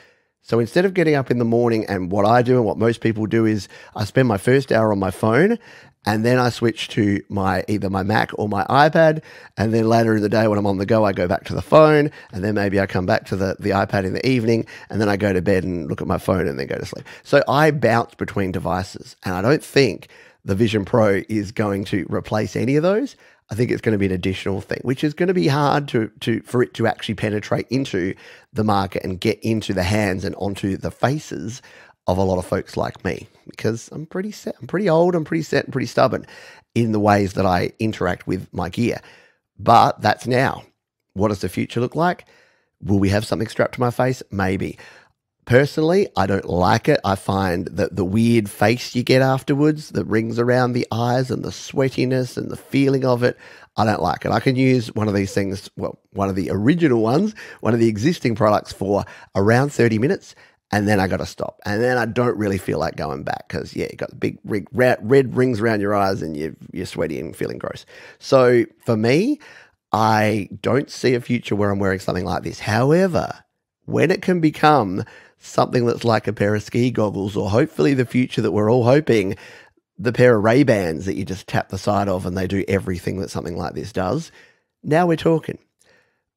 So 0.43 0.59
instead 0.59 0.85
of 0.85 0.93
getting 0.93 1.15
up 1.15 1.29
in 1.29 1.37
the 1.37 1.45
morning 1.45 1.85
and 1.85 2.11
what 2.11 2.25
I 2.25 2.41
do 2.41 2.57
and 2.57 2.65
what 2.65 2.77
most 2.77 3.01
people 3.01 3.25
do 3.25 3.45
is 3.45 3.67
I 3.95 4.05
spend 4.05 4.27
my 4.27 4.37
first 4.37 4.71
hour 4.71 4.91
on 4.91 4.99
my 4.99 5.11
phone 5.11 5.59
and 6.05 6.25
then 6.25 6.39
I 6.39 6.49
switch 6.49 6.87
to 6.89 7.21
my 7.29 7.63
either 7.67 7.89
my 7.89 8.03
Mac 8.03 8.31
or 8.35 8.49
my 8.49 8.63
iPad, 8.65 9.21
and 9.57 9.73
then 9.73 9.87
later 9.87 10.15
in 10.15 10.21
the 10.21 10.29
day 10.29 10.47
when 10.47 10.57
I'm 10.57 10.65
on 10.65 10.77
the 10.77 10.85
go, 10.85 11.05
I 11.05 11.13
go 11.13 11.27
back 11.27 11.45
to 11.45 11.53
the 11.53 11.61
phone, 11.61 12.11
and 12.31 12.43
then 12.43 12.55
maybe 12.55 12.79
I 12.79 12.87
come 12.87 13.05
back 13.05 13.25
to 13.27 13.35
the, 13.35 13.55
the 13.59 13.69
iPad 13.69 14.05
in 14.05 14.13
the 14.13 14.27
evening, 14.27 14.65
and 14.89 14.99
then 14.99 15.09
I 15.09 15.17
go 15.17 15.31
to 15.31 15.41
bed 15.41 15.63
and 15.63 15.87
look 15.87 16.01
at 16.01 16.07
my 16.07 16.17
phone 16.17 16.47
and 16.47 16.59
then 16.59 16.67
go 16.67 16.77
to 16.77 16.85
sleep. 16.85 17.05
So 17.23 17.43
I 17.47 17.71
bounce 17.71 18.15
between 18.15 18.51
devices, 18.51 19.15
and 19.23 19.35
I 19.35 19.41
don't 19.41 19.63
think 19.63 20.07
the 20.43 20.55
Vision 20.55 20.85
Pro 20.85 21.21
is 21.29 21.51
going 21.51 21.85
to 21.85 22.05
replace 22.09 22.55
any 22.55 22.75
of 22.75 22.83
those. 22.83 23.15
I 23.51 23.55
think 23.55 23.69
it's 23.69 23.81
going 23.81 23.91
to 23.91 23.99
be 23.99 24.05
an 24.05 24.13
additional 24.13 24.61
thing, 24.61 24.79
which 24.83 25.03
is 25.03 25.13
going 25.13 25.27
to 25.27 25.33
be 25.33 25.47
hard 25.47 25.89
to, 25.89 26.09
to 26.21 26.41
for 26.43 26.63
it 26.63 26.73
to 26.75 26.87
actually 26.87 27.15
penetrate 27.15 27.67
into 27.69 28.15
the 28.53 28.63
market 28.63 29.03
and 29.03 29.19
get 29.19 29.39
into 29.41 29.73
the 29.73 29.83
hands 29.83 30.23
and 30.23 30.33
onto 30.35 30.77
the 30.77 30.89
faces 30.89 31.61
of 32.07 32.17
a 32.17 32.23
lot 32.23 32.39
of 32.39 32.45
folks 32.45 32.75
like 32.75 33.03
me 33.05 33.27
because 33.49 33.89
I'm 33.91 34.05
pretty 34.05 34.31
set, 34.31 34.55
I'm 34.59 34.67
pretty 34.67 34.89
old, 34.89 35.15
I'm 35.15 35.25
pretty 35.25 35.43
set 35.43 35.65
and 35.65 35.73
pretty 35.73 35.87
stubborn 35.87 36.25
in 36.75 36.91
the 36.91 36.99
ways 36.99 37.33
that 37.33 37.45
I 37.45 37.71
interact 37.79 38.27
with 38.27 38.47
my 38.53 38.69
gear. 38.69 39.01
But 39.59 40.01
that's 40.01 40.25
now. 40.25 40.63
What 41.13 41.27
does 41.27 41.41
the 41.41 41.49
future 41.49 41.79
look 41.79 41.95
like? 41.95 42.25
Will 42.81 42.99
we 42.99 43.09
have 43.09 43.25
something 43.25 43.47
strapped 43.47 43.75
to 43.75 43.81
my 43.81 43.91
face? 43.91 44.23
Maybe. 44.31 44.77
Personally, 45.45 46.07
I 46.15 46.27
don't 46.27 46.45
like 46.45 46.87
it. 46.87 46.99
I 47.03 47.15
find 47.15 47.65
that 47.67 47.95
the 47.95 48.05
weird 48.05 48.49
face 48.49 48.95
you 48.95 49.03
get 49.03 49.21
afterwards, 49.21 49.89
the 49.89 50.05
rings 50.05 50.39
around 50.39 50.73
the 50.73 50.87
eyes 50.91 51.31
and 51.31 51.43
the 51.43 51.49
sweatiness 51.49 52.37
and 52.37 52.49
the 52.49 52.57
feeling 52.57 53.03
of 53.03 53.23
it, 53.23 53.37
I 53.75 53.85
don't 53.85 54.01
like 54.01 54.23
it. 54.23 54.31
I 54.31 54.39
can 54.39 54.55
use 54.55 54.93
one 54.93 55.07
of 55.07 55.13
these 55.13 55.33
things, 55.33 55.69
well, 55.75 55.99
one 56.11 56.29
of 56.29 56.35
the 56.35 56.49
original 56.51 57.01
ones, 57.01 57.33
one 57.61 57.73
of 57.73 57.79
the 57.79 57.87
existing 57.87 58.35
products 58.35 58.71
for 58.71 59.03
around 59.35 59.73
30 59.73 59.97
minutes, 59.97 60.35
and 60.71 60.87
then 60.87 60.99
I 60.99 61.07
got 61.07 61.17
to 61.17 61.25
stop. 61.25 61.59
And 61.65 61.81
then 61.81 61.97
I 61.97 62.05
don't 62.05 62.37
really 62.37 62.57
feel 62.57 62.79
like 62.79 62.95
going 62.95 63.23
back 63.23 63.47
because, 63.47 63.75
yeah, 63.75 63.87
you 63.91 63.97
got 63.97 64.09
the 64.09 64.15
big 64.15 64.37
red, 64.71 64.97
red 65.01 65.35
rings 65.35 65.59
around 65.59 65.81
your 65.81 65.93
eyes 65.93 66.21
and 66.21 66.35
you're, 66.37 66.55
you're 66.71 66.85
sweaty 66.85 67.19
and 67.19 67.35
feeling 67.35 67.57
gross. 67.57 67.85
So 68.19 68.65
for 68.85 68.95
me, 68.95 69.39
I 69.91 70.47
don't 70.61 70.89
see 70.89 71.13
a 71.13 71.21
future 71.21 71.55
where 71.55 71.71
I'm 71.71 71.79
wearing 71.79 71.99
something 71.99 72.23
like 72.23 72.43
this. 72.43 72.59
However, 72.59 73.43
when 73.85 74.11
it 74.11 74.21
can 74.21 74.39
become 74.39 75.03
something 75.39 75.85
that's 75.85 76.05
like 76.05 76.27
a 76.27 76.33
pair 76.33 76.55
of 76.55 76.63
ski 76.63 76.89
goggles, 76.91 77.35
or 77.35 77.49
hopefully 77.49 77.93
the 77.93 78.05
future 78.05 78.41
that 78.41 78.51
we're 78.51 78.71
all 78.71 78.85
hoping, 78.85 79.35
the 79.97 80.13
pair 80.13 80.37
of 80.37 80.43
Ray 80.43 80.63
Bans 80.63 81.05
that 81.05 81.15
you 81.15 81.25
just 81.25 81.47
tap 81.47 81.69
the 81.69 81.77
side 81.77 82.07
of 82.07 82.25
and 82.25 82.37
they 82.37 82.47
do 82.47 82.63
everything 82.67 83.19
that 83.19 83.29
something 83.29 83.57
like 83.57 83.73
this 83.73 83.91
does. 83.91 84.31
Now 84.83 85.05
we're 85.05 85.17
talking. 85.17 85.59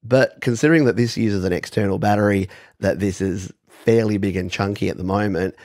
But 0.03 0.39
considering 0.41 0.85
that 0.85 0.97
this 0.97 1.17
uses 1.17 1.45
an 1.45 1.53
external 1.53 1.97
battery, 1.97 2.49
that 2.79 2.99
this 2.99 3.21
is 3.21 3.51
fairly 3.85 4.17
big 4.17 4.35
and 4.35 4.51
chunky 4.51 4.89
at 4.89 4.97
the 4.97 5.03
moment, 5.03 5.55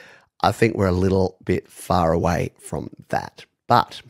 I 0.42 0.52
think 0.52 0.76
we're 0.76 0.87
a 0.87 0.92
little 0.92 1.37
bit 1.44 1.68
far 1.68 2.12
away 2.12 2.52
from 2.61 2.90
that. 3.09 3.44
But 3.66 4.00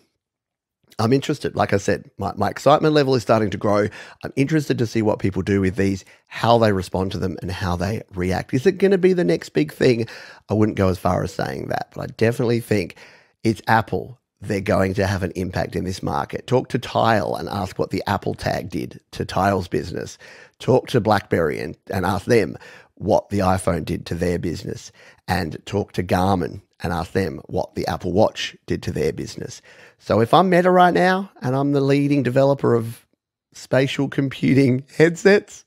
I'm 0.99 1.13
interested. 1.13 1.57
Like 1.57 1.73
I 1.73 1.79
said, 1.79 2.11
my, 2.19 2.33
my 2.37 2.51
excitement 2.51 2.93
level 2.93 3.15
is 3.15 3.23
starting 3.23 3.51
to 3.51 3.57
grow. 3.57 3.89
I'm 4.23 4.33
interested 4.37 4.79
to 4.79 4.87
see 4.87 5.01
what 5.01 5.19
people 5.19 5.43
do 5.43 5.61
with 5.61 5.77
these, 5.77 6.05
how 6.27 6.59
they 6.59 6.73
respond 6.73 7.13
to 7.13 7.19
them, 7.19 7.39
and 7.41 7.51
how 7.51 7.77
they 7.77 8.03
react. 8.15 8.53
Is 8.53 8.67
it 8.67 8.79
going 8.79 8.91
to 8.91 8.99
be 8.99 9.15
the 9.15 9.25
next 9.25 9.51
big 9.51 9.73
thing? 9.73 10.07
I 10.51 10.55
wouldn't 10.55 10.77
go 10.77 10.89
as 10.89 10.99
far 10.99 11.23
as 11.25 11.33
saying 11.33 11.69
that, 11.69 11.93
but 11.95 12.03
I 12.03 12.07
definitely 12.19 12.61
think 12.61 12.97
it's 13.43 13.63
Apple. 13.67 14.19
They're 14.43 14.61
going 14.61 14.95
to 14.95 15.07
have 15.07 15.23
an 15.23 15.33
impact 15.37 15.77
in 15.77 15.85
this 15.85 16.03
market. 16.03 16.47
Talk 16.47 16.69
to 16.69 16.79
Tile 16.79 17.35
and 17.35 17.49
ask 17.49 17.79
what 17.79 17.91
the 17.91 18.03
Apple 18.07 18.35
tag 18.35 18.71
did 18.71 19.01
to 19.13 19.25
Tile's 19.25 19.69
business. 19.69 20.19
Talk 20.59 20.89
to 20.89 21.01
BlackBerry 21.01 21.61
and, 21.61 21.77
and 21.91 22.05
ask 22.05 22.27
them 22.27 22.57
what 23.01 23.31
the 23.31 23.39
iPhone 23.39 23.85
did 23.85 24.05
to 24.07 24.15
their 24.15 24.39
business. 24.39 24.93
And 25.27 25.59
talk 25.65 25.93
to 25.93 26.03
Garmin 26.03 26.61
and 26.83 26.93
ask 26.93 27.13
them 27.13 27.41
what 27.47 27.75
the 27.75 27.87
Apple 27.87 28.13
Watch 28.13 28.57
did 28.67 28.83
to 28.85 28.93
their 28.93 29.13
business. 29.13 29.63
So 29.99 30.21
if 30.21 30.35
I'm 30.35 30.51
Meta 30.51 30.71
right 30.71 30.93
now 30.93 31.31
and 31.41 31.57
I'm 31.57 31.73
the 31.73 31.81
leading 31.81 32.23
developer 32.23 32.75
of 32.75 33.07
spatial 33.55 34.09
computing 34.09 34.85
headsets, 34.97 35.65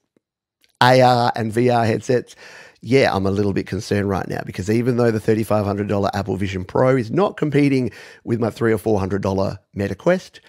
AR 0.80 1.32
and 1.36 1.52
VR 1.52 1.88
headsets, 1.88 2.36
yeah, 2.82 3.16
I'm 3.16 3.26
a 3.26 3.32
little 3.32 3.54
bit 3.54 3.66
concerned 3.66 4.10
right 4.10 4.28
now 4.28 4.42
because 4.46 4.70
even 4.70 4.98
though 4.98 5.10
the 5.10 5.20
$3,500 5.20 6.10
Apple 6.14 6.36
Vision 6.36 6.66
Pro 6.66 6.98
is 6.98 7.10
not 7.10 7.38
competing 7.38 7.92
with 8.24 8.40
my 8.40 8.52
three 8.52 8.74
or 8.74 8.78
$400 8.78 9.58
Meta 9.74 9.96
Quest, 9.96 10.40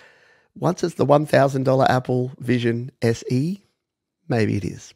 once 0.54 0.84
it's 0.84 0.96
the 0.96 1.06
$1,000 1.06 1.88
Apple 1.88 2.32
Vision 2.38 2.90
SE, 3.00 3.64
maybe 4.28 4.56
it 4.56 4.64
is. 4.64 4.92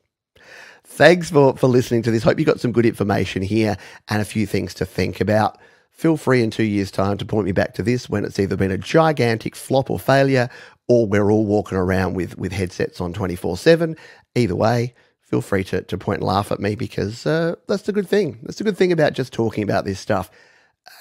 Thanks 0.98 1.30
for, 1.30 1.56
for 1.56 1.68
listening 1.68 2.02
to 2.02 2.10
this. 2.10 2.24
Hope 2.24 2.40
you 2.40 2.44
got 2.44 2.58
some 2.58 2.72
good 2.72 2.84
information 2.84 3.40
here 3.40 3.76
and 4.08 4.20
a 4.20 4.24
few 4.24 4.46
things 4.46 4.74
to 4.74 4.84
think 4.84 5.20
about. 5.20 5.56
Feel 5.92 6.16
free 6.16 6.42
in 6.42 6.50
two 6.50 6.64
years' 6.64 6.90
time 6.90 7.16
to 7.18 7.24
point 7.24 7.46
me 7.46 7.52
back 7.52 7.72
to 7.74 7.84
this 7.84 8.10
when 8.10 8.24
it's 8.24 8.40
either 8.40 8.56
been 8.56 8.72
a 8.72 8.78
gigantic 8.78 9.54
flop 9.54 9.92
or 9.92 10.00
failure, 10.00 10.50
or 10.88 11.06
we're 11.06 11.30
all 11.30 11.46
walking 11.46 11.78
around 11.78 12.14
with, 12.14 12.36
with 12.36 12.50
headsets 12.50 13.00
on 13.00 13.12
24 13.12 13.56
7. 13.56 13.96
Either 14.34 14.56
way, 14.56 14.92
feel 15.22 15.40
free 15.40 15.62
to, 15.62 15.82
to 15.82 15.96
point 15.96 16.18
and 16.18 16.26
laugh 16.26 16.50
at 16.50 16.58
me 16.58 16.74
because 16.74 17.24
uh, 17.26 17.54
that's 17.68 17.82
the 17.82 17.92
good 17.92 18.08
thing. 18.08 18.40
That's 18.42 18.58
the 18.58 18.64
good 18.64 18.76
thing 18.76 18.90
about 18.90 19.12
just 19.12 19.32
talking 19.32 19.62
about 19.62 19.84
this 19.84 20.00
stuff. 20.00 20.32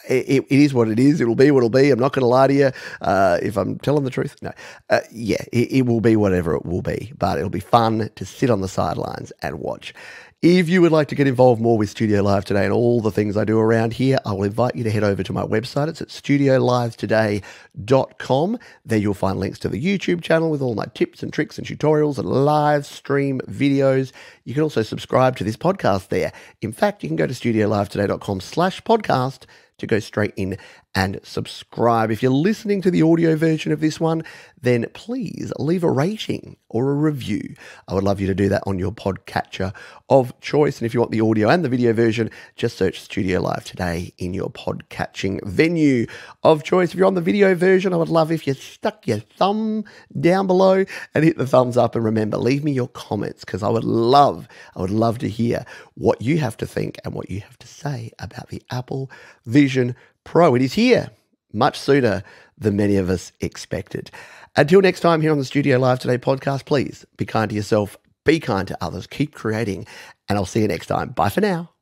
It, 0.08 0.46
it 0.50 0.52
is 0.52 0.74
what 0.74 0.88
it 0.88 1.00
is. 1.00 1.20
It'll 1.20 1.36
be 1.36 1.52
what 1.52 1.60
it'll 1.60 1.70
be. 1.70 1.92
I'm 1.92 2.00
not 2.00 2.14
going 2.14 2.22
to 2.22 2.28
lie 2.28 2.48
to 2.48 2.54
you. 2.54 2.72
Uh, 3.02 3.40
if 3.42 3.58
I'm 3.58 3.78
telling 3.80 4.04
the 4.04 4.10
truth, 4.10 4.36
no. 4.42 4.52
Uh, 4.90 5.02
yeah, 5.12 5.44
it, 5.52 5.72
it 5.72 5.86
will 5.86 6.02
be 6.02 6.16
whatever 6.16 6.56
it 6.56 6.66
will 6.66 6.82
be, 6.82 7.12
but 7.18 7.38
it'll 7.38 7.50
be 7.50 7.60
fun 7.60 8.10
to 8.16 8.26
sit 8.26 8.50
on 8.50 8.62
the 8.62 8.70
sidelines 8.70 9.32
and 9.42 9.60
watch. 9.60 9.94
If 10.44 10.70
you 10.70 10.84
would 10.84 10.92
like 10.92 11.08
to 11.08 11.16
get 11.16 11.26
involved 11.26 11.60
more 11.60 11.80
with 11.80 11.90
Studio 11.90 12.22
Live 12.22 12.46
today 12.46 12.64
and 12.64 12.72
all 12.72 13.02
the 13.02 13.10
things 13.10 13.36
I 13.36 13.44
do 13.44 13.58
around 13.58 13.94
here, 13.94 14.20
I 14.24 14.34
will 14.34 14.44
invite 14.44 14.76
you 14.76 14.84
to 14.84 14.92
head 14.92 15.04
over 15.04 15.24
to 15.24 15.34
my 15.34 15.42
website. 15.42 15.88
It's 15.88 16.00
at 16.00 16.10
studiolivetoday.com. 16.10 18.60
There 18.86 19.00
you'll 19.00 19.16
find 19.16 19.40
links 19.40 19.58
to 19.60 19.68
the 19.68 19.84
YouTube 19.84 20.22
channel 20.22 20.52
with 20.52 20.62
all 20.62 20.76
my 20.76 20.86
tips 20.94 21.24
and 21.24 21.34
tricks 21.34 21.58
and 21.58 21.66
tutorials 21.66 22.20
and 22.20 22.30
live 22.30 22.86
stream 22.86 23.42
videos. 23.48 24.12
You 24.44 24.54
can 24.54 24.62
also 24.62 24.84
subscribe 24.84 25.38
to 25.38 25.44
this 25.44 25.58
podcast 25.58 26.10
there. 26.10 26.32
In 26.62 26.72
fact, 26.72 27.02
you 27.02 27.10
can 27.10 27.16
go 27.16 27.26
to 27.26 27.34
studiolivetoday.com 27.34 28.42
slash 28.42 28.84
podcast 28.84 29.48
to 29.78 29.88
go 29.88 30.00
straight 30.00 30.34
in 30.36 30.58
and 30.96 31.20
subscribe. 31.24 32.10
If 32.10 32.24
you're 32.24 32.32
listening 32.32 32.82
to 32.82 32.92
the 32.92 33.04
audio 33.04 33.36
version 33.36 33.72
of 33.72 33.80
this 33.80 34.00
one, 34.00 34.24
then 34.60 34.88
please 34.94 35.54
leave 35.60 35.84
a 35.84 35.92
rating 35.92 36.58
or 36.70 36.92
a 36.92 36.96
review. 36.96 37.56
I 37.88 37.94
would 37.94 38.04
love 38.04 38.20
you 38.20 38.28
to 38.28 38.36
do 38.36 38.50
that 38.50 38.64
on 38.66 38.80
your 38.80 38.92
podcatcher 38.92 39.74
of 40.10 40.40
choice. 40.42 40.80
And 40.80 40.86
if 40.86 40.94
you 40.94 41.00
want 41.00 41.12
the 41.12 41.22
audio 41.22 41.50
and 41.50 41.64
the 41.64 41.70
video 41.70 41.94
version, 41.94 42.32
just 42.56 42.78
search 42.78 43.00
Studio 43.00 43.42
Live 43.42 43.64
today 43.64 44.14
in 44.18 44.34
your 44.34 44.50
podcatching 44.50 45.44
venue 45.46 46.08
of 46.44 46.64
choice. 46.64 46.90
If 46.90 46.96
you're 46.96 47.06
on 47.06 47.14
the 47.14 47.22
video 47.22 47.54
version, 47.54 47.94
I 47.94 47.98
would 47.98 48.10
love 48.10 48.32
if 48.32 48.48
you 48.48 48.54
stuck 48.56 49.08
your 49.08 49.20
thumb 49.20 49.86
down 50.20 50.48
below 50.48 50.84
and 51.14 51.24
hit 51.24 51.38
the 51.38 51.48
thumbs 51.48 51.78
up. 51.78 51.96
And 51.96 52.04
remember, 52.04 52.38
leave 52.38 52.64
me 52.64 52.72
your 52.72 52.90
comments 52.90 53.46
because 53.46 53.62
I 53.62 53.70
would 53.70 53.84
love, 53.84 54.48
I 54.76 54.82
would 54.82 54.90
love 54.90 55.20
to 55.20 55.30
hear 55.30 55.66
what 55.94 56.22
you 56.22 56.40
have 56.40 56.58
to 56.58 56.66
think 56.66 56.98
and 57.06 57.14
what 57.14 57.30
you 57.30 57.42
have 57.42 57.58
to 57.60 57.68
say 57.68 58.12
about 58.20 58.50
the 58.50 58.64
Apple 58.72 59.12
Vision 59.46 59.96
Pro. 60.28 60.56
It 60.56 60.62
is 60.62 60.74
here 60.74 61.10
much 61.54 61.80
sooner 61.80 62.22
than 62.58 62.76
many 62.76 62.98
of 62.98 63.10
us 63.10 63.32
expected. 63.40 64.12
Until 64.58 64.82
next 64.82 65.00
time, 65.00 65.22
here 65.22 65.32
on 65.32 65.38
the 65.38 65.46
Studio 65.46 65.80
Live 65.80 66.00
Today 66.00 66.18
podcast, 66.18 66.66
please 66.66 67.06
be 67.16 67.26
kind 67.26 67.50
to 67.50 67.56
yourself, 67.56 67.98
be 68.26 68.40
kind 68.42 68.68
to 68.68 68.78
others, 68.84 69.08
keep 69.08 69.34
creating, 69.34 69.88
and 70.28 70.38
I'll 70.38 70.46
see 70.46 70.62
you 70.62 70.68
next 70.68 70.88
time. 70.88 71.10
Bye 71.12 71.30
for 71.30 71.40
now. 71.40 71.77